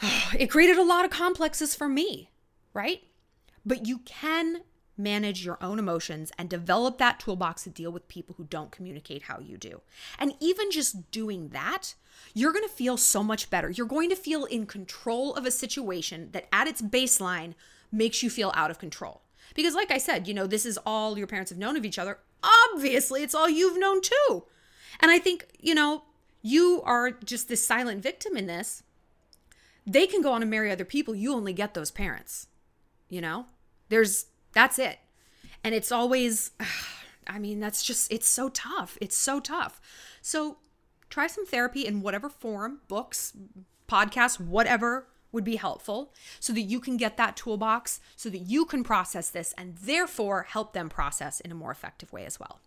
it 0.39 0.49
created 0.49 0.77
a 0.77 0.83
lot 0.83 1.03
of 1.03 1.11
complexes 1.11 1.75
for 1.75 1.89
me, 1.89 2.31
right? 2.73 3.03
But 3.65 3.85
you 3.85 3.99
can 3.99 4.61
manage 5.01 5.45
your 5.45 5.57
own 5.61 5.79
emotions 5.79 6.31
and 6.37 6.49
develop 6.49 6.97
that 6.97 7.19
toolbox 7.19 7.63
to 7.63 7.69
deal 7.69 7.91
with 7.91 8.07
people 8.07 8.35
who 8.37 8.43
don't 8.45 8.71
communicate 8.71 9.23
how 9.23 9.39
you 9.39 9.57
do. 9.57 9.81
And 10.19 10.33
even 10.39 10.71
just 10.71 11.11
doing 11.11 11.49
that, 11.49 11.95
you're 12.33 12.53
going 12.53 12.67
to 12.67 12.73
feel 12.73 12.97
so 12.97 13.23
much 13.23 13.49
better. 13.49 13.69
You're 13.69 13.87
going 13.87 14.09
to 14.09 14.15
feel 14.15 14.45
in 14.45 14.65
control 14.65 15.33
of 15.35 15.45
a 15.45 15.51
situation 15.51 16.29
that 16.31 16.47
at 16.51 16.67
its 16.67 16.81
baseline 16.81 17.53
makes 17.91 18.23
you 18.23 18.29
feel 18.29 18.51
out 18.55 18.71
of 18.71 18.79
control. 18.79 19.21
Because, 19.53 19.75
like 19.75 19.91
I 19.91 19.97
said, 19.97 20.27
you 20.27 20.33
know, 20.33 20.47
this 20.47 20.65
is 20.65 20.79
all 20.85 21.17
your 21.17 21.27
parents 21.27 21.51
have 21.51 21.59
known 21.59 21.75
of 21.75 21.85
each 21.85 21.99
other. 21.99 22.19
Obviously, 22.43 23.23
it's 23.23 23.35
all 23.35 23.49
you've 23.49 23.79
known 23.79 24.01
too. 24.01 24.43
And 24.99 25.11
I 25.11 25.19
think, 25.19 25.47
you 25.59 25.75
know, 25.75 26.03
you 26.41 26.81
are 26.85 27.11
just 27.11 27.47
this 27.47 27.65
silent 27.65 28.01
victim 28.01 28.37
in 28.37 28.47
this. 28.47 28.83
They 29.85 30.07
can 30.07 30.21
go 30.21 30.31
on 30.31 30.41
and 30.41 30.51
marry 30.51 30.71
other 30.71 30.85
people. 30.85 31.15
You 31.15 31.33
only 31.33 31.53
get 31.53 31.73
those 31.73 31.91
parents. 31.91 32.47
You 33.09 33.21
know, 33.21 33.45
there's 33.89 34.27
that's 34.53 34.79
it. 34.79 34.99
And 35.63 35.75
it's 35.75 35.91
always, 35.91 36.51
I 37.27 37.39
mean, 37.39 37.59
that's 37.59 37.83
just, 37.83 38.11
it's 38.11 38.27
so 38.27 38.49
tough. 38.49 38.97
It's 39.01 39.17
so 39.17 39.39
tough. 39.39 39.79
So 40.21 40.57
try 41.09 41.27
some 41.27 41.45
therapy 41.45 41.85
in 41.85 42.01
whatever 42.01 42.29
form, 42.29 42.79
books, 42.87 43.33
podcasts, 43.87 44.39
whatever 44.39 45.07
would 45.31 45.43
be 45.43 45.55
helpful 45.55 46.13
so 46.39 46.51
that 46.53 46.61
you 46.61 46.79
can 46.79 46.97
get 46.97 47.17
that 47.17 47.37
toolbox 47.37 48.01
so 48.15 48.29
that 48.29 48.39
you 48.39 48.65
can 48.65 48.83
process 48.83 49.29
this 49.29 49.53
and 49.57 49.77
therefore 49.77 50.43
help 50.43 50.73
them 50.73 50.89
process 50.89 51.39
in 51.39 51.51
a 51.51 51.55
more 51.55 51.71
effective 51.71 52.11
way 52.11 52.25
as 52.25 52.39
well. 52.39 52.59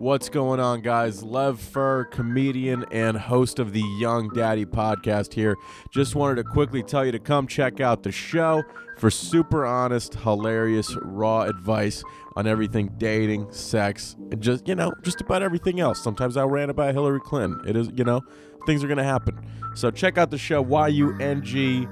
What's 0.00 0.30
going 0.30 0.60
on, 0.60 0.80
guys? 0.80 1.22
Lev 1.22 1.60
Fur, 1.60 2.06
comedian 2.06 2.86
and 2.90 3.18
host 3.18 3.58
of 3.58 3.74
the 3.74 3.82
Yung 3.98 4.30
Daddy 4.30 4.64
podcast 4.64 5.34
here. 5.34 5.58
Just 5.90 6.14
wanted 6.14 6.36
to 6.36 6.44
quickly 6.44 6.82
tell 6.82 7.04
you 7.04 7.12
to 7.12 7.18
come 7.18 7.46
check 7.46 7.80
out 7.80 8.02
the 8.02 8.10
show 8.10 8.62
for 8.96 9.10
super 9.10 9.66
honest, 9.66 10.14
hilarious, 10.14 10.96
raw 11.02 11.42
advice 11.42 12.02
on 12.34 12.46
everything 12.46 12.90
dating, 12.96 13.52
sex, 13.52 14.16
and 14.30 14.40
just, 14.40 14.66
you 14.66 14.74
know, 14.74 14.90
just 15.02 15.20
about 15.20 15.42
everything 15.42 15.80
else. 15.80 16.02
Sometimes 16.02 16.38
I 16.38 16.44
rant 16.44 16.70
about 16.70 16.94
Hillary 16.94 17.20
Clinton. 17.20 17.60
It 17.68 17.76
is, 17.76 17.90
you 17.94 18.04
know, 18.04 18.22
things 18.64 18.82
are 18.82 18.86
going 18.86 18.96
to 18.96 19.04
happen. 19.04 19.38
So 19.74 19.90
check 19.90 20.16
out 20.16 20.30
the 20.30 20.38
show, 20.38 20.62
Y-U-N-G 20.62 21.86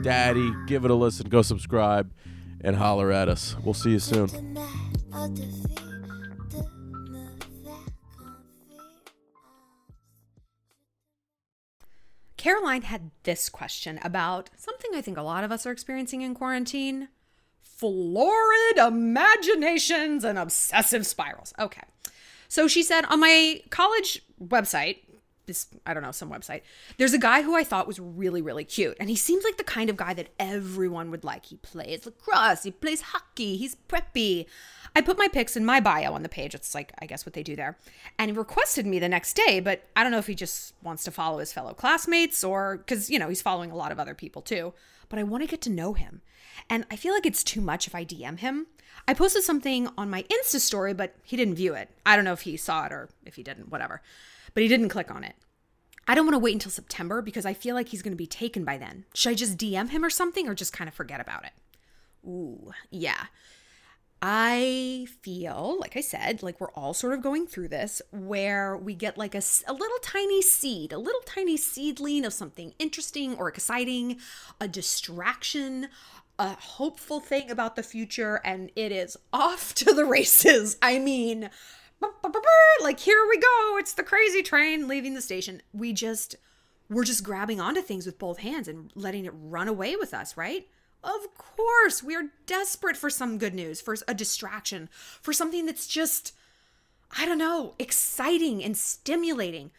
Daddy. 0.00 0.52
Give 0.66 0.86
it 0.86 0.90
a 0.90 0.94
listen. 0.94 1.28
Go 1.28 1.42
subscribe 1.42 2.10
and 2.62 2.76
holler 2.76 3.12
at 3.12 3.28
us. 3.28 3.54
We'll 3.62 3.74
see 3.74 3.90
you 3.90 3.98
soon. 3.98 4.56
Caroline 12.40 12.80
had 12.80 13.10
this 13.24 13.50
question 13.50 14.00
about 14.02 14.48
something 14.56 14.92
I 14.94 15.02
think 15.02 15.18
a 15.18 15.22
lot 15.22 15.44
of 15.44 15.52
us 15.52 15.66
are 15.66 15.70
experiencing 15.70 16.22
in 16.22 16.34
quarantine 16.34 17.08
florid 17.60 18.78
imaginations 18.78 20.24
and 20.24 20.38
obsessive 20.38 21.06
spirals. 21.06 21.52
Okay. 21.58 21.82
So 22.48 22.66
she 22.66 22.82
said 22.82 23.04
on 23.10 23.20
my 23.20 23.60
college 23.68 24.22
website, 24.42 25.00
this 25.50 25.66
I 25.84 25.92
don't 25.92 26.02
know, 26.02 26.12
some 26.12 26.30
website, 26.30 26.62
there's 26.96 27.12
a 27.12 27.18
guy 27.18 27.42
who 27.42 27.56
I 27.56 27.64
thought 27.64 27.86
was 27.86 28.00
really, 28.00 28.40
really 28.40 28.64
cute. 28.64 28.96
And 29.00 29.08
he 29.08 29.16
seems 29.16 29.44
like 29.44 29.56
the 29.56 29.64
kind 29.64 29.90
of 29.90 29.96
guy 29.96 30.14
that 30.14 30.28
everyone 30.38 31.10
would 31.10 31.24
like. 31.24 31.46
He 31.46 31.56
plays 31.56 32.06
lacrosse, 32.06 32.62
he 32.62 32.70
plays 32.70 33.00
hockey, 33.00 33.56
he's 33.56 33.76
preppy. 33.88 34.46
I 34.94 35.00
put 35.00 35.18
my 35.18 35.28
pics 35.28 35.56
in 35.56 35.64
my 35.64 35.80
bio 35.80 36.12
on 36.12 36.22
the 36.22 36.28
page. 36.28 36.54
It's 36.54 36.74
like, 36.74 36.92
I 37.00 37.06
guess, 37.06 37.24
what 37.24 37.32
they 37.32 37.42
do 37.42 37.54
there. 37.54 37.78
And 38.18 38.30
he 38.30 38.36
requested 38.36 38.86
me 38.86 38.98
the 38.98 39.08
next 39.08 39.34
day, 39.34 39.60
but 39.60 39.84
I 39.94 40.02
don't 40.02 40.12
know 40.12 40.18
if 40.18 40.26
he 40.26 40.34
just 40.34 40.74
wants 40.82 41.04
to 41.04 41.10
follow 41.10 41.38
his 41.38 41.52
fellow 41.52 41.74
classmates 41.74 42.42
or 42.42 42.78
because, 42.78 43.10
you 43.10 43.18
know, 43.18 43.28
he's 43.28 43.42
following 43.42 43.70
a 43.70 43.76
lot 43.76 43.92
of 43.92 44.00
other 44.00 44.14
people 44.14 44.42
too. 44.42 44.72
But 45.08 45.18
I 45.18 45.24
want 45.24 45.42
to 45.42 45.48
get 45.48 45.60
to 45.62 45.70
know 45.70 45.92
him. 45.92 46.22
And 46.68 46.86
I 46.90 46.96
feel 46.96 47.14
like 47.14 47.26
it's 47.26 47.44
too 47.44 47.60
much 47.60 47.86
if 47.86 47.94
I 47.94 48.04
DM 48.04 48.38
him. 48.38 48.66
I 49.08 49.14
posted 49.14 49.42
something 49.42 49.88
on 49.98 50.10
my 50.10 50.22
Insta 50.24 50.60
story, 50.60 50.94
but 50.94 51.16
he 51.22 51.36
didn't 51.36 51.54
view 51.54 51.74
it. 51.74 51.90
I 52.06 52.16
don't 52.16 52.24
know 52.24 52.32
if 52.32 52.42
he 52.42 52.56
saw 52.56 52.86
it 52.86 52.92
or 52.92 53.08
if 53.24 53.34
he 53.34 53.42
didn't, 53.42 53.70
whatever. 53.70 54.02
But 54.54 54.62
he 54.62 54.68
didn't 54.68 54.88
click 54.88 55.10
on 55.10 55.24
it. 55.24 55.34
I 56.06 56.14
don't 56.14 56.26
want 56.26 56.34
to 56.34 56.40
wait 56.40 56.54
until 56.54 56.72
September 56.72 57.22
because 57.22 57.46
I 57.46 57.54
feel 57.54 57.74
like 57.74 57.88
he's 57.88 58.02
going 58.02 58.12
to 58.12 58.16
be 58.16 58.26
taken 58.26 58.64
by 58.64 58.78
then. 58.78 59.04
Should 59.14 59.30
I 59.30 59.34
just 59.34 59.58
DM 59.58 59.90
him 59.90 60.04
or 60.04 60.10
something 60.10 60.48
or 60.48 60.54
just 60.54 60.72
kind 60.72 60.88
of 60.88 60.94
forget 60.94 61.20
about 61.20 61.44
it? 61.44 61.52
Ooh, 62.26 62.72
yeah. 62.90 63.26
I 64.22 65.06
feel, 65.22 65.78
like 65.80 65.96
I 65.96 66.02
said, 66.02 66.42
like 66.42 66.60
we're 66.60 66.72
all 66.72 66.92
sort 66.92 67.14
of 67.14 67.22
going 67.22 67.46
through 67.46 67.68
this 67.68 68.02
where 68.10 68.76
we 68.76 68.94
get 68.94 69.16
like 69.16 69.34
a, 69.34 69.42
a 69.66 69.72
little 69.72 69.98
tiny 70.02 70.42
seed, 70.42 70.92
a 70.92 70.98
little 70.98 71.22
tiny 71.24 71.56
seedling 71.56 72.26
of 72.26 72.34
something 72.34 72.74
interesting 72.78 73.34
or 73.36 73.48
exciting, 73.48 74.18
a 74.60 74.68
distraction, 74.68 75.88
a 76.40 76.56
hopeful 76.58 77.20
thing 77.20 77.50
about 77.50 77.76
the 77.76 77.82
future, 77.82 78.40
and 78.44 78.72
it 78.74 78.90
is 78.90 79.16
off 79.32 79.74
to 79.76 79.92
the 79.92 80.06
races. 80.06 80.78
I 80.82 80.98
mean, 80.98 81.50
like 82.82 82.98
here 82.98 83.26
we 83.28 83.38
go. 83.38 83.76
It's 83.78 83.92
the 83.92 84.02
crazy 84.02 84.42
train 84.42 84.88
leaving 84.88 85.14
the 85.14 85.20
station. 85.20 85.60
We 85.72 85.92
just, 85.92 86.36
we're 86.88 87.04
just 87.04 87.24
grabbing 87.24 87.60
onto 87.60 87.82
things 87.82 88.06
with 88.06 88.18
both 88.18 88.38
hands 88.38 88.68
and 88.68 88.90
letting 88.94 89.26
it 89.26 89.34
run 89.34 89.68
away 89.68 89.96
with 89.96 90.14
us, 90.14 90.36
right? 90.36 90.66
Of 91.04 91.34
course, 91.36 92.02
we 92.02 92.16
are 92.16 92.30
desperate 92.46 92.96
for 92.96 93.10
some 93.10 93.38
good 93.38 93.54
news, 93.54 93.80
for 93.80 93.96
a 94.08 94.14
distraction, 94.14 94.88
for 95.20 95.32
something 95.32 95.66
that's 95.66 95.86
just, 95.86 96.34
I 97.16 97.26
don't 97.26 97.38
know, 97.38 97.74
exciting 97.78 98.64
and 98.64 98.76
stimulating. 98.76 99.70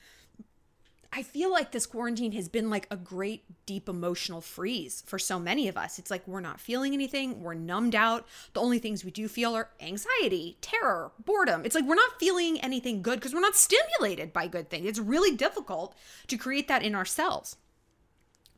I 1.14 1.24
feel 1.24 1.52
like 1.52 1.72
this 1.72 1.86
quarantine 1.86 2.32
has 2.34 2.48
been 2.48 2.70
like 2.70 2.88
a 2.90 2.96
great 2.96 3.44
deep 3.66 3.90
emotional 3.90 4.40
freeze 4.40 5.04
for 5.06 5.20
so 5.20 5.40
many 5.40 5.68
of 5.68 5.78
us. 5.78 6.00
It's 6.00 6.10
like 6.10 6.26
we're 6.26 6.40
not 6.40 6.62
feeling 6.62 6.94
anything, 6.94 7.42
we're 7.42 7.54
numbed 7.54 7.96
out. 7.96 8.26
The 8.54 8.62
only 8.62 8.80
things 8.80 9.04
we 9.04 9.12
do 9.12 9.28
feel 9.28 9.54
are 9.54 9.72
anxiety, 9.82 10.58
terror, 10.62 11.12
boredom. 11.26 11.66
It's 11.66 11.76
like 11.76 11.84
we're 11.84 11.96
not 11.96 12.18
feeling 12.18 12.62
anything 12.62 13.02
good 13.02 13.20
because 13.20 13.34
we're 13.34 13.42
not 13.42 13.58
stimulated 13.58 14.32
by 14.32 14.48
good 14.48 14.70
things. 14.70 14.88
It's 14.88 15.00
really 15.00 15.36
difficult 15.36 15.96
to 16.28 16.38
create 16.38 16.70
that 16.70 16.84
in 16.84 16.96
ourselves. 16.96 17.58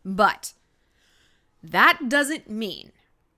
But 0.05 0.53
that 1.63 2.07
doesn't 2.07 2.49
mean 2.49 2.91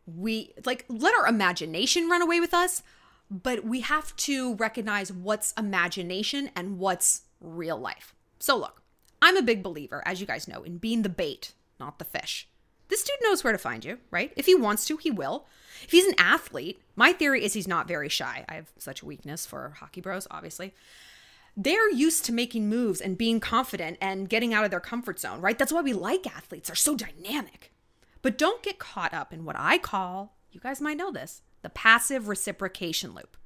we 0.05 0.53
like 0.65 0.83
let 0.89 1.15
our 1.15 1.25
imagination 1.25 2.09
run 2.09 2.21
away 2.21 2.41
with 2.41 2.53
us, 2.53 2.83
but 3.31 3.63
we 3.63 3.79
have 3.79 4.13
to 4.17 4.55
recognize 4.55 5.11
what's 5.11 5.53
imagination 5.53 6.49
and 6.53 6.79
what's 6.79 7.21
real 7.39 7.77
life. 7.77 8.13
So, 8.39 8.57
look, 8.57 8.81
I'm 9.25 9.37
a 9.37 9.41
big 9.41 9.63
believer, 9.63 10.03
as 10.05 10.21
you 10.21 10.27
guys 10.27 10.47
know, 10.47 10.61
in 10.61 10.77
being 10.77 11.01
the 11.01 11.09
bait, 11.09 11.53
not 11.79 11.97
the 11.97 12.05
fish. 12.05 12.47
This 12.89 13.03
dude 13.03 13.15
knows 13.23 13.43
where 13.43 13.53
to 13.53 13.57
find 13.57 13.83
you, 13.83 13.97
right? 14.11 14.31
If 14.35 14.45
he 14.45 14.53
wants 14.53 14.85
to, 14.85 14.97
he 14.97 15.09
will. 15.09 15.47
If 15.81 15.89
he's 15.89 16.05
an 16.05 16.13
athlete, 16.19 16.79
my 16.95 17.11
theory 17.11 17.43
is 17.43 17.53
he's 17.53 17.67
not 17.67 17.87
very 17.87 18.07
shy. 18.07 18.45
I 18.47 18.53
have 18.53 18.71
such 18.77 19.01
a 19.01 19.05
weakness 19.07 19.43
for 19.43 19.73
hockey 19.79 19.99
bros, 19.99 20.27
obviously. 20.29 20.75
They're 21.57 21.89
used 21.89 22.23
to 22.25 22.33
making 22.33 22.69
moves 22.69 23.01
and 23.01 23.17
being 23.17 23.39
confident 23.39 23.97
and 23.99 24.29
getting 24.29 24.53
out 24.53 24.63
of 24.63 24.69
their 24.69 24.79
comfort 24.79 25.19
zone, 25.19 25.41
right? 25.41 25.57
That's 25.57 25.73
why 25.73 25.81
we 25.81 25.93
like 25.93 26.27
athletes. 26.27 26.69
They're 26.69 26.75
so 26.75 26.95
dynamic. 26.95 27.73
But 28.21 28.37
don't 28.37 28.61
get 28.61 28.77
caught 28.77 29.15
up 29.15 29.33
in 29.33 29.43
what 29.43 29.55
I 29.57 29.79
call, 29.79 30.35
you 30.51 30.59
guys 30.59 30.79
might 30.79 30.97
know 30.97 31.11
this, 31.11 31.41
the 31.63 31.69
passive 31.69 32.27
reciprocation 32.27 33.15
loop. 33.15 33.37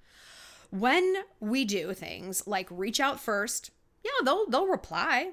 When 0.72 1.24
we 1.39 1.63
do 1.63 1.94
things 1.94 2.46
like 2.46 2.68
reach 2.70 3.00
out 3.00 3.22
first, 3.22 3.72
yeah, 4.04 4.12
they'll 4.26 4.46
they'll 4.50 4.68
reply. 4.68 5.32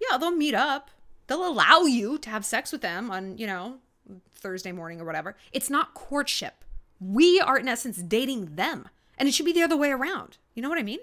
Yeah, 0.00 0.18
they'll 0.18 0.30
meet 0.30 0.54
up. 0.54 0.90
They'll 1.26 1.46
allow 1.46 1.82
you 1.82 2.18
to 2.18 2.30
have 2.30 2.44
sex 2.44 2.72
with 2.72 2.82
them 2.82 3.10
on, 3.10 3.36
you 3.38 3.46
know, 3.46 3.78
Thursday 4.34 4.72
morning 4.72 5.00
or 5.00 5.04
whatever. 5.04 5.36
It's 5.52 5.70
not 5.70 5.94
courtship. 5.94 6.64
We 7.00 7.40
are 7.40 7.58
in 7.58 7.68
essence 7.68 7.98
dating 7.98 8.54
them. 8.56 8.88
And 9.18 9.28
it 9.28 9.32
should 9.32 9.46
be 9.46 9.52
the 9.52 9.62
other 9.62 9.76
way 9.76 9.90
around. 9.90 10.38
You 10.54 10.62
know 10.62 10.68
what 10.68 10.78
I 10.78 10.82
mean? 10.82 11.00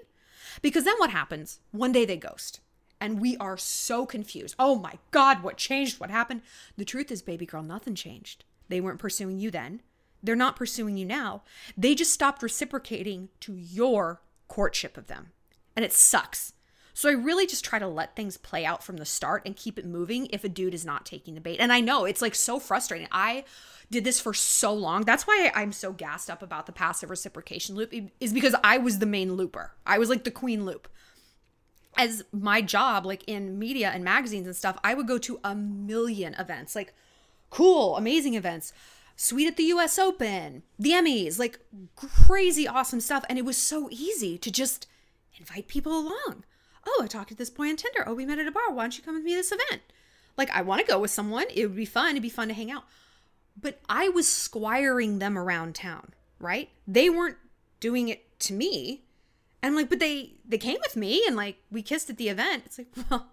Because 0.62 0.84
then 0.84 0.94
what 0.98 1.10
happens? 1.10 1.60
One 1.72 1.92
day 1.92 2.04
they 2.04 2.16
ghost 2.16 2.60
and 3.04 3.20
we 3.20 3.36
are 3.36 3.58
so 3.58 4.06
confused. 4.06 4.54
Oh 4.58 4.76
my 4.76 4.94
God, 5.10 5.42
what 5.42 5.58
changed? 5.58 6.00
What 6.00 6.08
happened? 6.08 6.40
The 6.78 6.86
truth 6.86 7.12
is, 7.12 7.20
baby 7.20 7.44
girl, 7.44 7.62
nothing 7.62 7.94
changed. 7.94 8.44
They 8.70 8.80
weren't 8.80 8.98
pursuing 8.98 9.38
you 9.38 9.50
then. 9.50 9.82
They're 10.22 10.34
not 10.34 10.56
pursuing 10.56 10.96
you 10.96 11.04
now. 11.04 11.42
They 11.76 11.94
just 11.94 12.14
stopped 12.14 12.42
reciprocating 12.42 13.28
to 13.40 13.54
your 13.56 14.22
courtship 14.48 14.96
of 14.96 15.06
them. 15.06 15.32
And 15.76 15.84
it 15.84 15.92
sucks. 15.92 16.53
So 16.94 17.08
I 17.08 17.12
really 17.12 17.46
just 17.46 17.64
try 17.64 17.78
to 17.78 17.88
let 17.88 18.16
things 18.16 18.36
play 18.36 18.64
out 18.64 18.82
from 18.82 18.96
the 18.96 19.04
start 19.04 19.42
and 19.44 19.56
keep 19.56 19.78
it 19.78 19.84
moving 19.84 20.26
if 20.26 20.44
a 20.44 20.48
dude 20.48 20.74
is 20.74 20.84
not 20.84 21.04
taking 21.04 21.34
the 21.34 21.40
bait. 21.40 21.58
And 21.58 21.72
I 21.72 21.80
know 21.80 22.04
it's 22.04 22.22
like 22.22 22.34
so 22.34 22.58
frustrating. 22.58 23.08
I 23.10 23.44
did 23.90 24.04
this 24.04 24.20
for 24.20 24.32
so 24.32 24.72
long. 24.72 25.02
That's 25.02 25.26
why 25.26 25.52
I'm 25.54 25.72
so 25.72 25.92
gassed 25.92 26.30
up 26.30 26.42
about 26.42 26.66
the 26.66 26.72
passive 26.72 27.10
reciprocation 27.10 27.74
loop 27.74 27.92
is 28.20 28.32
because 28.32 28.54
I 28.64 28.78
was 28.78 28.98
the 28.98 29.06
main 29.06 29.34
looper. 29.34 29.72
I 29.84 29.98
was 29.98 30.08
like 30.08 30.24
the 30.24 30.30
queen 30.30 30.64
loop 30.64 30.88
as 31.96 32.24
my 32.32 32.60
job, 32.60 33.06
like 33.06 33.24
in 33.26 33.58
media 33.58 33.90
and 33.90 34.04
magazines 34.04 34.46
and 34.46 34.56
stuff, 34.56 34.78
I 34.82 34.94
would 34.94 35.06
go 35.06 35.18
to 35.18 35.40
a 35.44 35.54
million 35.54 36.34
events, 36.34 36.74
like 36.74 36.94
cool, 37.50 37.96
amazing 37.96 38.34
events, 38.34 38.72
Suite 39.16 39.46
at 39.46 39.56
the 39.56 39.64
US 39.64 39.98
Open, 39.98 40.62
the 40.78 40.90
Emmys, 40.90 41.38
like 41.38 41.60
crazy 41.96 42.66
awesome 42.66 43.00
stuff. 43.00 43.24
And 43.28 43.38
it 43.38 43.44
was 43.44 43.56
so 43.56 43.88
easy 43.90 44.38
to 44.38 44.50
just 44.50 44.86
invite 45.38 45.68
people 45.68 45.96
along. 45.96 46.44
Oh, 46.86 47.00
I 47.02 47.06
talked 47.06 47.30
to 47.30 47.34
this 47.34 47.50
boy 47.50 47.68
on 47.68 47.76
Tinder. 47.76 48.04
Oh, 48.06 48.14
we 48.14 48.26
met 48.26 48.38
at 48.38 48.46
a 48.46 48.52
bar. 48.52 48.70
Why 48.70 48.84
don't 48.84 48.96
you 48.96 49.04
come 49.04 49.14
with 49.14 49.24
me 49.24 49.32
to 49.32 49.36
this 49.36 49.52
event? 49.52 49.82
Like, 50.36 50.50
I 50.50 50.62
want 50.62 50.80
to 50.80 50.86
go 50.86 50.98
with 50.98 51.10
someone. 51.10 51.46
It 51.54 51.66
would 51.66 51.76
be 51.76 51.84
fun. 51.84 52.10
It'd 52.10 52.22
be 52.22 52.28
fun 52.28 52.48
to 52.48 52.54
hang 52.54 52.70
out. 52.70 52.84
But 53.60 53.80
I 53.88 54.08
was 54.08 54.28
squiring 54.28 55.18
them 55.18 55.38
around 55.38 55.74
town, 55.74 56.12
right? 56.40 56.70
They 56.86 57.08
weren't 57.08 57.36
doing 57.80 58.08
it 58.08 58.38
to 58.40 58.52
me. 58.52 59.04
And 59.62 59.70
I'm 59.70 59.76
like, 59.76 59.88
but 59.88 60.00
they 60.00 60.32
they 60.44 60.58
came 60.58 60.78
with 60.82 60.96
me 60.96 61.24
and 61.26 61.36
like 61.36 61.56
we 61.70 61.82
kissed 61.82 62.10
at 62.10 62.16
the 62.16 62.28
event. 62.28 62.64
It's 62.66 62.78
like, 62.78 62.88
well, 63.10 63.28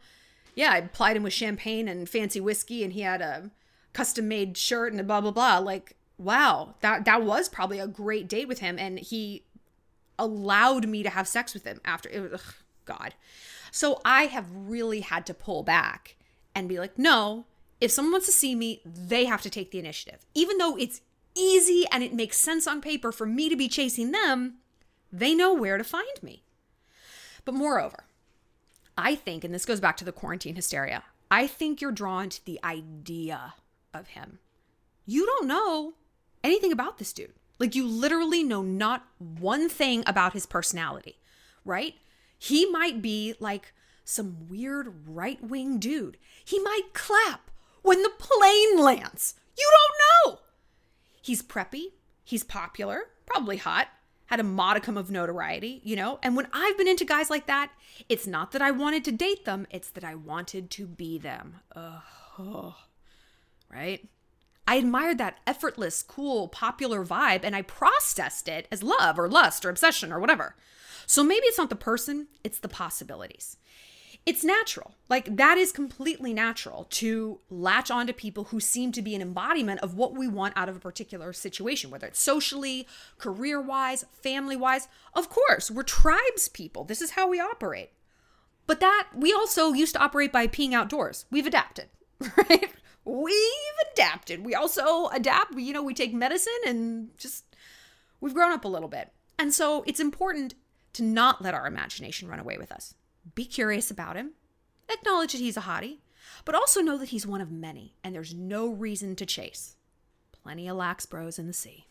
yeah, 0.55 0.71
I 0.71 0.81
plied 0.81 1.17
him 1.17 1.23
with 1.23 1.33
champagne 1.33 1.87
and 1.87 2.07
fancy 2.07 2.39
whiskey 2.39 2.83
and 2.83 2.93
he 2.93 3.01
had 3.01 3.21
a 3.21 3.51
custom 3.93 4.27
made 4.27 4.57
shirt 4.57 4.93
and 4.93 5.07
blah 5.07 5.21
blah 5.21 5.31
blah. 5.31 5.57
Like, 5.57 5.95
wow, 6.17 6.75
that 6.81 7.05
that 7.05 7.23
was 7.23 7.49
probably 7.49 7.79
a 7.79 7.87
great 7.87 8.27
date 8.27 8.47
with 8.47 8.59
him 8.59 8.77
and 8.77 8.99
he 8.99 9.43
allowed 10.19 10.87
me 10.87 11.01
to 11.01 11.09
have 11.09 11.27
sex 11.27 11.53
with 11.53 11.63
him 11.63 11.81
after 11.83 12.07
it 12.09 12.19
was 12.21 12.33
ugh, 12.33 12.53
god. 12.85 13.13
So 13.71 14.01
I 14.03 14.23
have 14.23 14.47
really 14.53 15.01
had 15.01 15.25
to 15.27 15.33
pull 15.33 15.63
back 15.63 16.17
and 16.53 16.67
be 16.67 16.79
like, 16.79 16.97
no, 16.97 17.45
if 17.79 17.91
someone 17.91 18.11
wants 18.11 18.27
to 18.27 18.31
see 18.31 18.53
me, 18.53 18.81
they 18.85 19.25
have 19.25 19.41
to 19.41 19.49
take 19.49 19.71
the 19.71 19.79
initiative. 19.79 20.25
Even 20.33 20.57
though 20.57 20.77
it's 20.77 21.01
easy 21.35 21.85
and 21.91 22.03
it 22.03 22.13
makes 22.13 22.37
sense 22.37 22.67
on 22.67 22.81
paper 22.81 23.11
for 23.11 23.25
me 23.25 23.49
to 23.49 23.55
be 23.55 23.67
chasing 23.67 24.11
them, 24.11 24.55
they 25.11 25.33
know 25.33 25.53
where 25.53 25.77
to 25.77 25.83
find 25.83 26.21
me. 26.21 26.43
But 27.45 27.55
moreover, 27.55 28.05
I 28.97 29.15
think, 29.15 29.43
and 29.43 29.53
this 29.53 29.65
goes 29.65 29.79
back 29.79 29.97
to 29.97 30.05
the 30.05 30.11
quarantine 30.11 30.55
hysteria, 30.55 31.03
I 31.29 31.47
think 31.47 31.81
you're 31.81 31.91
drawn 31.91 32.29
to 32.29 32.45
the 32.45 32.59
idea 32.63 33.55
of 33.93 34.09
him. 34.09 34.39
You 35.05 35.25
don't 35.25 35.47
know 35.47 35.93
anything 36.43 36.71
about 36.71 36.97
this 36.97 37.13
dude. 37.13 37.33
Like, 37.57 37.75
you 37.75 37.87
literally 37.87 38.43
know 38.43 38.61
not 38.61 39.05
one 39.17 39.69
thing 39.69 40.03
about 40.07 40.33
his 40.33 40.45
personality, 40.45 41.17
right? 41.63 41.95
He 42.41 42.65
might 42.65 43.01
be 43.01 43.35
like 43.39 43.73
some 44.03 44.47
weird 44.49 45.07
right 45.07 45.43
wing 45.43 45.77
dude. 45.77 46.17
He 46.43 46.59
might 46.59 46.93
clap 46.93 47.51
when 47.83 48.01
the 48.01 48.11
plane 48.17 48.79
lands. 48.79 49.35
You 49.57 49.69
don't 49.71 50.33
know. 50.33 50.39
He's 51.21 51.43
preppy. 51.43 51.93
He's 52.23 52.43
popular, 52.43 53.03
probably 53.25 53.57
hot 53.57 53.89
had 54.31 54.39
a 54.39 54.43
modicum 54.43 54.95
of 54.95 55.11
notoriety, 55.11 55.81
you 55.83 55.93
know? 55.93 56.17
And 56.23 56.37
when 56.37 56.47
I've 56.53 56.77
been 56.77 56.87
into 56.87 57.03
guys 57.03 57.29
like 57.29 57.47
that, 57.47 57.69
it's 58.07 58.25
not 58.25 58.53
that 58.53 58.61
I 58.61 58.71
wanted 58.71 59.03
to 59.03 59.11
date 59.11 59.43
them, 59.43 59.67
it's 59.69 59.89
that 59.89 60.05
I 60.05 60.15
wanted 60.15 60.71
to 60.71 60.87
be 60.87 61.17
them. 61.17 61.57
Ugh. 61.75 62.73
Right? 63.69 64.07
I 64.65 64.75
admired 64.75 65.17
that 65.17 65.39
effortless, 65.45 66.01
cool, 66.01 66.47
popular 66.47 67.03
vibe 67.03 67.41
and 67.43 67.53
I 67.53 67.61
processed 67.61 68.47
it 68.47 68.69
as 68.71 68.81
love 68.81 69.19
or 69.19 69.27
lust 69.27 69.65
or 69.65 69.69
obsession 69.69 70.13
or 70.13 70.19
whatever. 70.21 70.55
So 71.11 71.23
maybe 71.23 71.45
it's 71.45 71.57
not 71.57 71.69
the 71.69 71.75
person, 71.75 72.27
it's 72.43 72.59
the 72.59 72.69
possibilities 72.69 73.57
it's 74.25 74.43
natural. 74.43 74.93
Like 75.09 75.35
that 75.37 75.57
is 75.57 75.71
completely 75.71 76.33
natural 76.33 76.85
to 76.91 77.39
latch 77.49 77.89
onto 77.89 78.13
people 78.13 78.45
who 78.45 78.59
seem 78.59 78.91
to 78.91 79.01
be 79.01 79.15
an 79.15 79.21
embodiment 79.21 79.79
of 79.79 79.95
what 79.95 80.15
we 80.15 80.27
want 80.27 80.55
out 80.55 80.69
of 80.69 80.75
a 80.75 80.79
particular 80.79 81.33
situation, 81.33 81.89
whether 81.89 82.07
it's 82.07 82.21
socially, 82.21 82.87
career 83.17 83.59
wise, 83.59 84.05
family 84.11 84.55
wise. 84.55 84.87
Of 85.13 85.29
course, 85.29 85.71
we're 85.71 85.83
tribes 85.83 86.47
people. 86.47 86.83
This 86.83 87.01
is 87.01 87.11
how 87.11 87.27
we 87.27 87.39
operate. 87.39 87.91
But 88.67 88.79
that 88.79 89.07
we 89.15 89.33
also 89.33 89.73
used 89.73 89.95
to 89.95 90.01
operate 90.01 90.31
by 90.31 90.47
peeing 90.47 90.73
outdoors. 90.73 91.25
We've 91.31 91.47
adapted, 91.47 91.89
right? 92.37 92.71
We've 93.03 93.79
adapted. 93.91 94.45
We 94.45 94.53
also 94.53 95.07
adapt. 95.07 95.55
You 95.55 95.73
know, 95.73 95.83
we 95.83 95.95
take 95.95 96.13
medicine 96.13 96.53
and 96.67 97.09
just 97.17 97.43
we've 98.19 98.35
grown 98.35 98.51
up 98.51 98.65
a 98.65 98.69
little 98.69 98.87
bit. 98.87 99.11
And 99.39 99.51
so 99.51 99.83
it's 99.87 99.99
important 99.99 100.53
to 100.93 101.03
not 101.03 101.41
let 101.41 101.53
our 101.53 101.67
imagination 101.67 102.27
run 102.27 102.39
away 102.39 102.57
with 102.57 102.71
us. 102.71 102.95
Be 103.35 103.45
curious 103.45 103.91
about 103.91 104.15
him, 104.15 104.31
acknowledge 104.89 105.33
that 105.33 105.39
he's 105.39 105.57
a 105.57 105.61
hottie, 105.61 105.99
but 106.45 106.55
also 106.55 106.81
know 106.81 106.97
that 106.97 107.09
he's 107.09 107.25
one 107.25 107.41
of 107.41 107.51
many 107.51 107.95
and 108.03 108.13
there's 108.13 108.33
no 108.33 108.67
reason 108.67 109.15
to 109.15 109.25
chase. 109.25 109.75
Plenty 110.31 110.67
of 110.67 110.77
lax 110.77 111.05
bros 111.05 111.37
in 111.37 111.47
the 111.47 111.53
sea. 111.53 111.85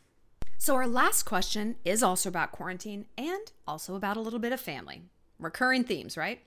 So, 0.58 0.74
our 0.74 0.86
last 0.86 1.22
question 1.22 1.76
is 1.84 2.02
also 2.02 2.28
about 2.28 2.52
quarantine 2.52 3.06
and 3.16 3.52
also 3.66 3.94
about 3.94 4.18
a 4.18 4.20
little 4.20 4.38
bit 4.38 4.52
of 4.52 4.60
family. 4.60 5.02
Recurring 5.38 5.84
themes, 5.84 6.18
right? 6.18 6.40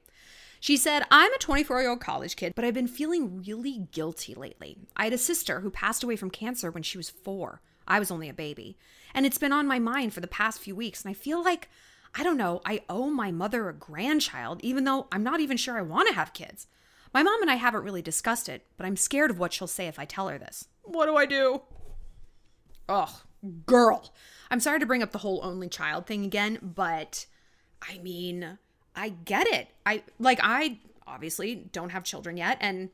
She 0.59 0.77
said, 0.77 1.03
I'm 1.09 1.33
a 1.33 1.37
24 1.39 1.81
year 1.81 1.89
old 1.89 1.99
college 1.99 2.35
kid, 2.35 2.53
but 2.55 2.63
I've 2.63 2.73
been 2.73 2.87
feeling 2.87 3.43
really 3.45 3.87
guilty 3.91 4.33
lately. 4.35 4.77
I 4.95 5.05
had 5.05 5.13
a 5.13 5.17
sister 5.17 5.61
who 5.61 5.69
passed 5.69 6.03
away 6.03 6.15
from 6.15 6.29
cancer 6.29 6.71
when 6.71 6.83
she 6.83 6.97
was 6.97 7.09
four. 7.09 7.61
I 7.87 7.99
was 7.99 8.11
only 8.11 8.29
a 8.29 8.33
baby. 8.33 8.77
And 9.13 9.25
it's 9.25 9.37
been 9.37 9.51
on 9.51 9.67
my 9.67 9.79
mind 9.79 10.13
for 10.13 10.21
the 10.21 10.27
past 10.27 10.59
few 10.59 10.75
weeks. 10.75 11.03
And 11.03 11.09
I 11.09 11.13
feel 11.13 11.43
like, 11.43 11.69
I 12.15 12.23
don't 12.23 12.37
know, 12.37 12.61
I 12.65 12.81
owe 12.89 13.09
my 13.09 13.31
mother 13.31 13.69
a 13.69 13.73
grandchild, 13.73 14.59
even 14.63 14.83
though 14.83 15.07
I'm 15.11 15.23
not 15.23 15.39
even 15.39 15.57
sure 15.57 15.77
I 15.77 15.81
want 15.81 16.07
to 16.09 16.13
have 16.13 16.33
kids. 16.33 16.67
My 17.13 17.23
mom 17.23 17.41
and 17.41 17.49
I 17.49 17.55
haven't 17.55 17.83
really 17.83 18.01
discussed 18.01 18.49
it, 18.49 18.65
but 18.77 18.85
I'm 18.85 18.95
scared 18.95 19.31
of 19.31 19.39
what 19.39 19.53
she'll 19.53 19.67
say 19.67 19.87
if 19.87 19.99
I 19.99 20.05
tell 20.05 20.27
her 20.27 20.37
this. 20.37 20.67
What 20.83 21.05
do 21.05 21.15
I 21.15 21.25
do? 21.25 21.61
Ugh, 22.89 23.09
girl. 23.65 24.13
I'm 24.51 24.59
sorry 24.59 24.79
to 24.79 24.85
bring 24.85 25.03
up 25.03 25.11
the 25.11 25.19
whole 25.19 25.39
only 25.43 25.69
child 25.69 26.05
thing 26.05 26.25
again, 26.25 26.59
but 26.61 27.25
I 27.81 27.97
mean, 27.99 28.57
I 28.95 29.09
get 29.09 29.47
it. 29.47 29.69
I 29.85 30.03
like 30.19 30.39
I 30.41 30.79
obviously 31.07 31.55
don't 31.55 31.89
have 31.89 32.03
children 32.03 32.37
yet 32.37 32.57
and 32.61 32.89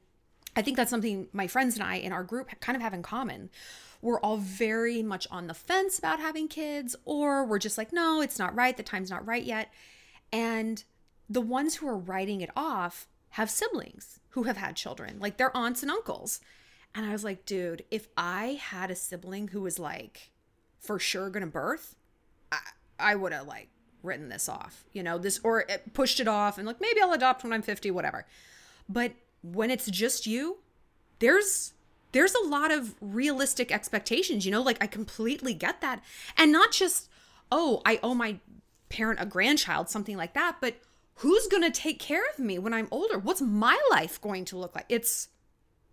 I 0.55 0.61
think 0.61 0.77
that's 0.77 0.89
something 0.89 1.27
my 1.31 1.47
friends 1.47 1.75
and 1.75 1.83
I 1.83 1.95
in 1.95 2.11
our 2.11 2.23
group 2.23 2.49
kind 2.59 2.75
of 2.75 2.81
have 2.81 2.93
in 2.93 3.03
common. 3.03 3.49
We're 4.01 4.19
all 4.19 4.37
very 4.37 5.03
much 5.03 5.27
on 5.29 5.47
the 5.47 5.53
fence 5.53 5.99
about 5.99 6.19
having 6.19 6.47
kids 6.47 6.95
or 7.05 7.45
we're 7.45 7.59
just 7.59 7.77
like 7.77 7.91
no, 7.93 8.21
it's 8.21 8.39
not 8.39 8.55
right, 8.55 8.75
the 8.75 8.83
time's 8.83 9.09
not 9.09 9.25
right 9.25 9.43
yet. 9.43 9.71
And 10.31 10.83
the 11.29 11.41
ones 11.41 11.75
who 11.75 11.87
are 11.87 11.97
writing 11.97 12.41
it 12.41 12.49
off 12.55 13.07
have 13.31 13.49
siblings 13.49 14.19
who 14.29 14.43
have 14.43 14.57
had 14.57 14.75
children, 14.75 15.19
like 15.19 15.37
their 15.37 15.55
aunts 15.55 15.81
and 15.81 15.91
uncles. 15.91 16.39
And 16.95 17.05
I 17.05 17.11
was 17.11 17.23
like, 17.23 17.45
dude, 17.45 17.83
if 17.91 18.07
I 18.17 18.59
had 18.61 18.89
a 18.89 18.95
sibling 18.95 19.49
who 19.49 19.61
was 19.61 19.77
like 19.77 20.31
for 20.79 20.97
sure 20.97 21.29
gonna 21.29 21.47
birth, 21.47 21.95
I, 22.51 22.59
I 22.97 23.15
would 23.15 23.33
have 23.33 23.47
like 23.47 23.69
written 24.01 24.29
this 24.29 24.49
off, 24.49 24.85
you 24.93 25.03
know, 25.03 25.17
this 25.17 25.39
or 25.43 25.69
eh, 25.69 25.77
pushed 25.93 26.19
it 26.19 26.27
off 26.27 26.57
and 26.57 26.65
like 26.65 26.81
maybe 26.81 27.01
I'll 27.01 27.13
adopt 27.13 27.43
when 27.43 27.53
I'm 27.53 27.61
50, 27.61 27.91
whatever. 27.91 28.25
But 28.87 29.13
when 29.41 29.71
it's 29.71 29.89
just 29.89 30.27
you, 30.27 30.57
there's 31.19 31.73
there's 32.11 32.33
a 32.33 32.47
lot 32.47 32.71
of 32.71 32.95
realistic 33.01 33.71
expectations, 33.71 34.45
you 34.45 34.51
know, 34.51 34.61
like 34.61 34.81
I 34.81 34.87
completely 34.87 35.53
get 35.53 35.81
that. 35.81 36.01
And 36.37 36.51
not 36.51 36.71
just, 36.71 37.07
oh, 37.51 37.81
I 37.85 37.99
owe 38.01 38.15
my 38.15 38.39
parent 38.89 39.19
a 39.21 39.25
grandchild, 39.25 39.89
something 39.89 40.17
like 40.17 40.33
that, 40.33 40.57
but 40.59 40.75
who's 41.15 41.47
going 41.47 41.63
to 41.63 41.71
take 41.71 41.99
care 41.99 42.23
of 42.33 42.39
me 42.39 42.57
when 42.57 42.73
I'm 42.73 42.87
older? 42.89 43.19
What's 43.19 43.41
my 43.41 43.79
life 43.91 44.19
going 44.21 44.45
to 44.45 44.57
look 44.57 44.73
like? 44.73 44.85
It's 44.89 45.27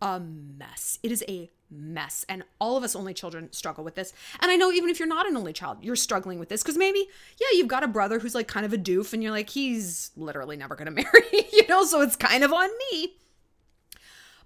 a 0.01 0.21
mess. 0.21 0.99
It 1.03 1.13
is 1.13 1.25
a 1.29 1.51
mess. 1.71 2.25
And 2.29 2.45
all 2.61 2.77
of 2.77 2.85
us 2.85 2.95
only 2.95 3.13
children 3.13 3.53
struggle 3.53 3.85
with 3.85 3.95
this. 3.95 4.13
And 4.41 4.51
I 4.51 4.57
know 4.57 4.71
even 4.71 4.89
if 4.89 4.99
you're 4.99 5.09
not 5.09 5.29
an 5.29 5.37
only 5.37 5.53
child, 5.53 5.79
you're 5.83 5.97
struggling 5.97 6.39
with 6.39 6.49
this 6.49 6.63
because 6.63 6.79
maybe, 6.79 7.09
yeah, 7.39 7.49
you've 7.53 7.69
got 7.69 7.83
a 7.83 7.89
brother 7.89 8.19
who's 8.19 8.35
like 8.35 8.49
kind 8.49 8.65
of 8.65 8.73
a 8.73 8.79
doof 8.79 9.13
and 9.13 9.23
you're 9.23 9.33
like, 9.33 9.51
he's 9.51 10.13
literally 10.17 10.57
never 10.57 10.77
going 10.77 10.87
to 10.95 11.03
marry, 11.03 11.49
you 11.53 11.67
know? 11.69 11.85
So 11.85 12.01
it's 12.01 12.17
kind 12.17 12.45
of 12.45 12.53
on 12.53 12.71
me. 12.91 13.17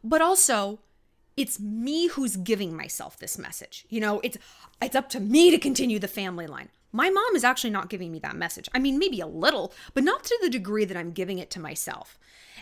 But 0.02 0.22
also, 0.22 0.80
it's 1.36 1.60
me 1.60 2.08
who's 2.08 2.36
giving 2.36 2.76
myself 2.76 3.18
this 3.18 3.38
message. 3.38 3.86
You 3.88 4.00
know, 4.00 4.20
it's 4.22 4.38
it's 4.82 4.96
up 4.96 5.08
to 5.10 5.20
me 5.20 5.50
to 5.50 5.58
continue 5.58 5.98
the 5.98 6.08
family 6.08 6.46
line. 6.46 6.68
My 6.92 7.08
mom 7.08 7.36
is 7.36 7.44
actually 7.44 7.70
not 7.70 7.88
giving 7.88 8.10
me 8.10 8.18
that 8.20 8.36
message. 8.36 8.68
I 8.74 8.78
mean, 8.78 8.98
maybe 8.98 9.20
a 9.20 9.26
little, 9.26 9.72
but 9.94 10.04
not 10.04 10.24
to 10.24 10.38
the 10.42 10.50
degree 10.50 10.84
that 10.84 10.96
I'm 10.96 11.12
giving 11.12 11.38
it 11.38 11.50
to 11.50 11.60
myself. 11.60 12.18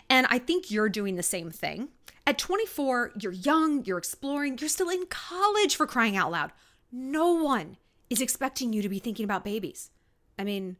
And 0.09 0.27
I 0.29 0.37
think 0.37 0.69
you're 0.69 0.89
doing 0.89 1.15
the 1.15 1.23
same 1.23 1.49
thing. 1.49 1.89
At 2.27 2.37
24, 2.37 3.13
you're 3.19 3.31
young, 3.31 3.83
you're 3.85 3.97
exploring, 3.97 4.57
you're 4.59 4.69
still 4.69 4.89
in 4.89 5.07
college 5.07 5.75
for 5.75 5.87
crying 5.87 6.15
out 6.15 6.31
loud. 6.31 6.51
No 6.91 7.33
one 7.33 7.77
is 8.09 8.21
expecting 8.21 8.71
you 8.71 8.81
to 8.81 8.89
be 8.89 8.99
thinking 8.99 9.23
about 9.23 9.43
babies. 9.43 9.89
I 10.37 10.43
mean, 10.43 10.77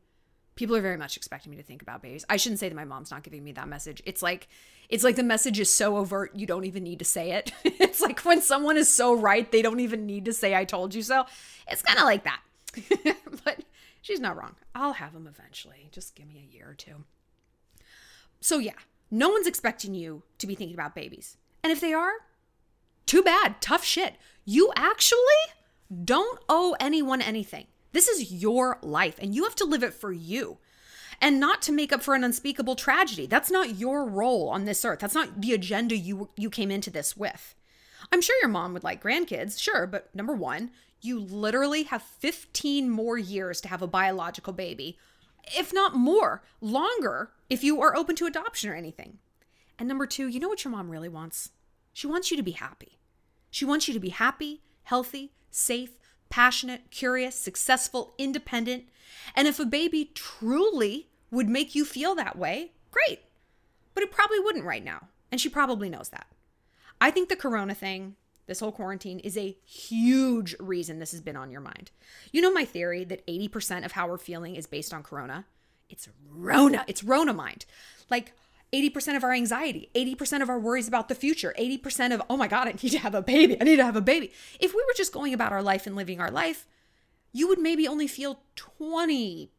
people 0.56 0.76
are 0.76 0.82
very 0.82 0.98
much 0.98 1.18
expecting 1.18 1.50
me 1.52 1.58
to 1.58 1.64
think 1.64 1.82
about 1.82 2.02
babies. 2.02 2.26
I 2.30 2.38
shouldn't 2.38 2.60
say 2.60 2.70
that 2.70 2.76
my 2.76 2.86
mom's 2.86 3.12
not 3.12 3.24
giving 3.24 3.44
me 3.44 3.52
that 3.54 3.68
message. 3.68 4.02
It's 4.06 4.22
like 4.22 4.48
it's 4.90 5.04
like 5.04 5.16
the 5.16 5.24
message 5.24 5.60
is 5.60 5.72
so 5.72 5.98
overt 5.98 6.36
you 6.36 6.48
don't 6.48 6.66
even 6.66 6.84
need 6.84 7.00
to 7.00 7.06
say 7.06 7.32
it. 7.32 7.52
it's 7.64 8.02
like 8.02 8.20
when 8.22 8.42
someone 8.42 8.76
is 8.76 8.92
so 8.94 9.14
right, 9.14 9.50
they 9.52 9.62
don't 9.62 9.80
even 9.80 10.06
need 10.06 10.26
to 10.26 10.34
say 10.34 10.56
I 10.56 10.66
told 10.66 10.96
you 10.96 11.04
so. 11.04 11.26
It's 11.68 11.84
kind 11.84 12.00
of 12.00 12.06
like 12.06 12.24
that. 12.24 12.42
but 13.46 13.64
she's 14.02 14.20
not 14.20 14.36
wrong. 14.36 14.56
I'll 14.74 14.94
have 14.94 15.14
them 15.14 15.28
eventually. 15.28 15.90
Just 15.92 16.16
give 16.16 16.28
me 16.28 16.48
a 16.50 16.54
year 16.54 16.70
or 16.70 16.74
two. 16.74 17.06
So 18.42 18.58
yeah, 18.58 18.74
no 19.12 19.30
one's 19.30 19.48
expecting 19.48 19.94
you 19.94 20.24
to 20.40 20.48
be 20.48 20.56
thinking 20.56 20.76
about 20.76 20.96
babies. 20.96 21.38
And 21.64 21.72
if 21.72 21.82
they 21.82 21.94
are, 21.94 22.14
too 23.06 23.22
bad. 23.22 23.62
Tough 23.62 23.84
shit. 23.84 24.16
You 24.46 24.72
actually 24.76 25.20
don't 26.04 26.40
owe 26.48 26.76
anyone 26.80 27.22
anything. 27.22 27.68
This 27.92 28.08
is 28.08 28.32
your 28.32 28.80
life 28.82 29.16
and 29.20 29.36
you 29.36 29.44
have 29.44 29.56
to 29.56 29.66
live 29.66 29.84
it 29.84 29.94
for 29.94 30.12
you 30.12 30.58
and 31.22 31.40
not 31.40 31.62
to 31.64 31.72
make 31.72 31.92
up 31.92 32.02
for 32.02 32.16
an 32.16 32.24
unspeakable 32.24 32.76
tragedy. 32.76 33.28
That's 33.28 33.52
not 33.52 33.78
your 33.78 34.06
role 34.06 34.50
on 34.50 34.66
this 34.66 34.84
earth. 34.86 35.00
That's 35.00 35.16
not 35.16 35.42
the 35.42 35.54
agenda 35.54 35.96
you 35.96 36.30
you 36.36 36.50
came 36.50 36.72
into 36.72 36.90
this 36.90 37.18
with. 37.18 37.56
I'm 38.12 38.22
sure 38.22 38.40
your 38.42 38.50
mom 38.50 38.74
would 38.74 38.84
like 38.84 39.04
grandkids, 39.04 39.60
sure, 39.60 39.86
but 39.86 40.14
number 40.16 40.34
1, 40.34 40.72
you 41.02 41.20
literally 41.20 41.84
have 41.84 42.02
15 42.02 42.90
more 42.90 43.18
years 43.18 43.62
to 43.62 43.68
have 43.68 43.82
a 43.82 43.88
biological 43.88 44.54
baby, 44.54 44.98
if 45.58 45.74
not 45.74 45.96
more, 45.96 46.42
longer 46.62 47.32
if 47.50 47.64
you 47.64 47.82
are 47.82 47.96
open 47.96 48.16
to 48.16 48.26
adoption 48.26 48.70
or 48.70 48.76
anything. 48.76 49.20
And 49.78 49.88
number 49.88 50.06
2, 50.06 50.28
you 50.28 50.40
know 50.40 50.50
what 50.50 50.64
your 50.64 50.72
mom 50.72 50.90
really 50.90 51.10
wants? 51.10 51.52
She 51.94 52.08
wants 52.08 52.32
you 52.32 52.38
to 52.38 52.44
be 52.44 52.52
happy. 52.52 53.00
She 53.52 53.66
wants 53.66 53.88
you 53.88 53.94
to 53.94 54.00
be 54.00 54.10
happy, 54.10 54.62
healthy, 54.84 55.34
safe, 55.52 55.98
passionate, 56.30 56.92
curious, 56.92 57.36
successful, 57.36 58.14
independent. 58.18 58.86
And 59.36 59.48
if 59.48 59.60
a 59.60 59.66
baby 59.66 60.12
truly 60.14 61.08
would 61.32 61.50
make 61.50 61.76
you 61.76 61.86
feel 61.86 62.16
that 62.16 62.38
way, 62.38 62.72
great. 62.92 63.22
But 63.94 64.04
it 64.04 64.12
probably 64.12 64.40
wouldn't 64.40 64.66
right 64.66 64.84
now. 64.84 65.08
And 65.32 65.40
she 65.40 65.50
probably 65.50 65.90
knows 65.90 66.10
that. 66.10 66.28
I 67.02 67.12
think 67.12 67.30
the 67.30 67.36
corona 67.36 67.76
thing, 67.76 68.16
this 68.48 68.60
whole 68.60 68.72
quarantine, 68.72 69.20
is 69.20 69.38
a 69.38 69.56
huge 69.66 70.56
reason 70.60 71.00
this 71.00 71.12
has 71.12 71.22
been 71.22 71.36
on 71.36 71.52
your 71.52 71.62
mind. 71.62 71.92
You 72.32 72.42
know 72.42 72.52
my 72.52 72.66
theory 72.66 73.04
that 73.06 73.26
80% 73.28 73.86
of 73.86 73.94
how 73.94 74.08
we're 74.08 74.18
feeling 74.18 74.56
is 74.56 74.68
based 74.68 74.94
on 74.94 75.04
corona? 75.04 75.46
It's 75.90 76.10
Rona. 76.30 76.84
It's 76.88 77.04
Rona 77.04 77.34
mind. 77.34 77.66
Like 78.10 78.34
80% 78.72 79.16
of 79.16 79.24
our 79.24 79.32
anxiety, 79.32 79.90
80% 79.96 80.42
of 80.42 80.50
our 80.50 80.60
worries 80.60 80.88
about 80.88 81.10
the 81.10 81.16
future, 81.16 81.54
80% 81.58 82.14
of, 82.14 82.22
oh 82.30 82.38
my 82.38 82.48
God, 82.48 82.68
I 82.68 82.72
need 82.72 82.92
to 82.92 83.00
have 83.00 83.16
a 83.16 83.22
baby. 83.22 83.60
I 83.60 83.64
need 83.64 83.78
to 83.78 83.86
have 83.86 83.96
a 83.96 84.02
baby. 84.02 84.32
If 84.60 84.74
we 84.74 84.84
were 84.84 84.94
just 84.96 85.14
going 85.14 85.34
about 85.34 85.52
our 85.52 85.64
life 85.64 85.88
and 85.88 85.96
living 85.96 86.22
our 86.22 86.30
life, 86.30 86.68
you 87.34 87.48
would 87.48 87.60
maybe 87.60 87.88
only 87.88 88.08
feel 88.08 88.42
20% 88.56 89.50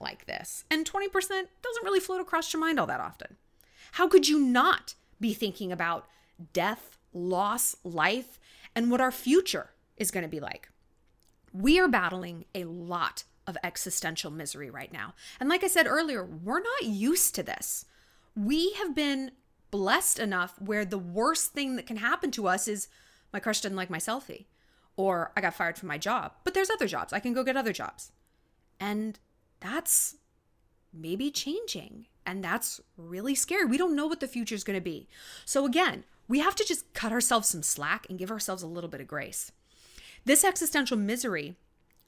like 0.00 0.26
this. 0.26 0.64
And 0.70 0.90
20% 0.90 1.12
doesn't 1.12 1.84
really 1.84 2.00
float 2.00 2.20
across 2.20 2.52
your 2.52 2.60
mind 2.60 2.78
all 2.78 2.86
that 2.86 3.00
often. 3.00 3.36
How 3.92 4.08
could 4.08 4.28
you 4.28 4.38
not 4.38 4.94
be 5.20 5.34
thinking 5.34 5.72
about 5.72 6.06
death, 6.52 6.98
loss, 7.12 7.76
life, 7.82 8.38
and 8.74 8.90
what 8.90 9.00
our 9.00 9.12
future 9.12 9.70
is 9.96 10.10
going 10.10 10.24
to 10.24 10.28
be 10.28 10.40
like? 10.40 10.68
We 11.52 11.80
are 11.80 11.88
battling 11.88 12.44
a 12.54 12.64
lot 12.64 13.24
of 13.46 13.56
existential 13.64 14.30
misery 14.30 14.70
right 14.70 14.92
now. 14.92 15.14
And 15.40 15.48
like 15.48 15.64
I 15.64 15.68
said 15.68 15.86
earlier, 15.86 16.24
we're 16.24 16.60
not 16.60 16.84
used 16.84 17.34
to 17.36 17.42
this 17.42 17.86
we 18.36 18.72
have 18.74 18.94
been 18.94 19.32
blessed 19.70 20.18
enough 20.18 20.54
where 20.60 20.84
the 20.84 20.98
worst 20.98 21.52
thing 21.52 21.76
that 21.76 21.86
can 21.86 21.96
happen 21.96 22.30
to 22.32 22.46
us 22.46 22.68
is 22.68 22.88
my 23.32 23.40
crush 23.40 23.60
didn't 23.60 23.76
like 23.76 23.90
my 23.90 23.98
selfie 23.98 24.46
or 24.96 25.32
I 25.36 25.40
got 25.40 25.54
fired 25.54 25.76
from 25.76 25.88
my 25.88 25.98
job. 25.98 26.32
But 26.44 26.54
there's 26.54 26.70
other 26.70 26.86
jobs. 26.86 27.12
I 27.12 27.20
can 27.20 27.32
go 27.32 27.44
get 27.44 27.56
other 27.56 27.72
jobs. 27.72 28.12
And 28.80 29.18
that's 29.60 30.16
maybe 30.92 31.30
changing. 31.30 32.06
And 32.24 32.42
that's 32.42 32.80
really 32.96 33.34
scary. 33.34 33.64
We 33.64 33.78
don't 33.78 33.96
know 33.96 34.06
what 34.06 34.20
the 34.20 34.28
future 34.28 34.54
is 34.54 34.64
going 34.64 34.78
to 34.78 34.84
be. 34.84 35.08
So, 35.44 35.64
again, 35.64 36.04
we 36.28 36.40
have 36.40 36.56
to 36.56 36.64
just 36.64 36.92
cut 36.92 37.12
ourselves 37.12 37.48
some 37.48 37.62
slack 37.62 38.06
and 38.08 38.18
give 38.18 38.30
ourselves 38.30 38.62
a 38.62 38.66
little 38.66 38.90
bit 38.90 39.00
of 39.00 39.06
grace. 39.06 39.52
This 40.24 40.44
existential 40.44 40.96
misery 40.96 41.56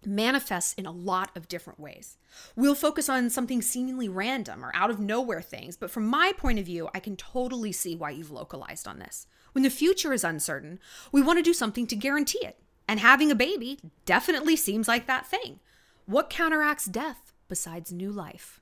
manifests 0.06 0.74
in 0.74 0.87
a 0.87 0.92
lot 0.92 1.30
of 1.37 1.48
different 1.48 1.80
ways. 1.80 2.16
We'll 2.54 2.74
focus 2.74 3.08
on 3.08 3.30
something 3.30 3.62
seemingly 3.62 4.08
random 4.08 4.64
or 4.64 4.70
out 4.74 4.90
of 4.90 5.00
nowhere 5.00 5.42
things, 5.42 5.76
but 5.76 5.90
from 5.90 6.06
my 6.06 6.32
point 6.37 6.58
of 6.58 6.66
view, 6.66 6.88
I 6.94 7.00
can 7.00 7.16
totally 7.16 7.72
see 7.72 7.96
why 7.96 8.11
you've 8.11 8.30
localized 8.30 8.87
on 8.87 8.98
this. 8.98 9.26
When 9.52 9.64
the 9.64 9.70
future 9.70 10.12
is 10.12 10.24
uncertain, 10.24 10.78
we 11.11 11.22
want 11.22 11.38
to 11.38 11.42
do 11.42 11.54
something 11.54 11.87
to 11.88 11.96
guarantee 11.96 12.44
it. 12.44 12.58
And 12.87 13.00
having 13.00 13.30
a 13.30 13.34
baby 13.34 13.80
definitely 14.06 14.56
seems 14.56 14.88
like 14.88 15.06
that 15.06 15.26
thing. 15.26 15.61
What 16.06 16.30
counteracts 16.30 16.87
death 16.87 17.32
besides 17.48 17.92
new 17.92 18.11
life? 18.11 18.61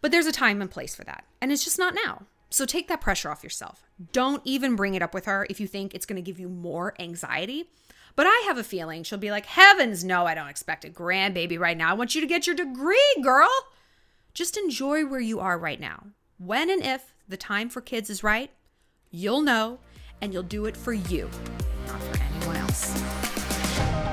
But 0.00 0.10
there's 0.10 0.26
a 0.26 0.32
time 0.32 0.60
and 0.60 0.70
place 0.70 0.94
for 0.94 1.04
that, 1.04 1.24
and 1.40 1.50
it's 1.50 1.64
just 1.64 1.78
not 1.78 1.94
now. 1.94 2.26
So 2.50 2.66
take 2.66 2.86
that 2.88 3.00
pressure 3.00 3.30
off 3.30 3.42
yourself. 3.42 3.88
Don't 4.12 4.42
even 4.44 4.76
bring 4.76 4.94
it 4.94 5.02
up 5.02 5.14
with 5.14 5.24
her 5.24 5.46
if 5.48 5.58
you 5.58 5.66
think 5.66 5.94
it's 5.94 6.04
going 6.04 6.22
to 6.22 6.22
give 6.22 6.38
you 6.38 6.48
more 6.48 6.94
anxiety. 6.98 7.70
But 8.14 8.26
I 8.26 8.44
have 8.46 8.58
a 8.58 8.64
feeling 8.64 9.02
she'll 9.02 9.18
be 9.18 9.30
like, 9.30 9.46
Heavens, 9.46 10.04
no, 10.04 10.26
I 10.26 10.34
don't 10.34 10.48
expect 10.48 10.84
a 10.84 10.88
grandbaby 10.88 11.58
right 11.58 11.76
now. 11.76 11.90
I 11.90 11.94
want 11.94 12.14
you 12.14 12.20
to 12.20 12.26
get 12.26 12.46
your 12.46 12.56
degree, 12.56 13.16
girl. 13.22 13.50
Just 14.34 14.56
enjoy 14.56 15.06
where 15.06 15.20
you 15.20 15.40
are 15.40 15.58
right 15.58 15.80
now. 15.80 16.06
When 16.38 16.70
and 16.70 16.82
if 16.82 17.14
the 17.28 17.36
time 17.36 17.68
for 17.68 17.80
kids 17.80 18.10
is 18.10 18.22
right, 18.22 18.50
you'll 19.10 19.42
know 19.42 19.78
and 20.20 20.32
you'll 20.32 20.42
do 20.42 20.66
it 20.66 20.76
for 20.76 20.92
you, 20.92 21.30
not 21.86 22.02
for 22.02 22.18
anyone 22.22 22.56
else. 22.56 23.21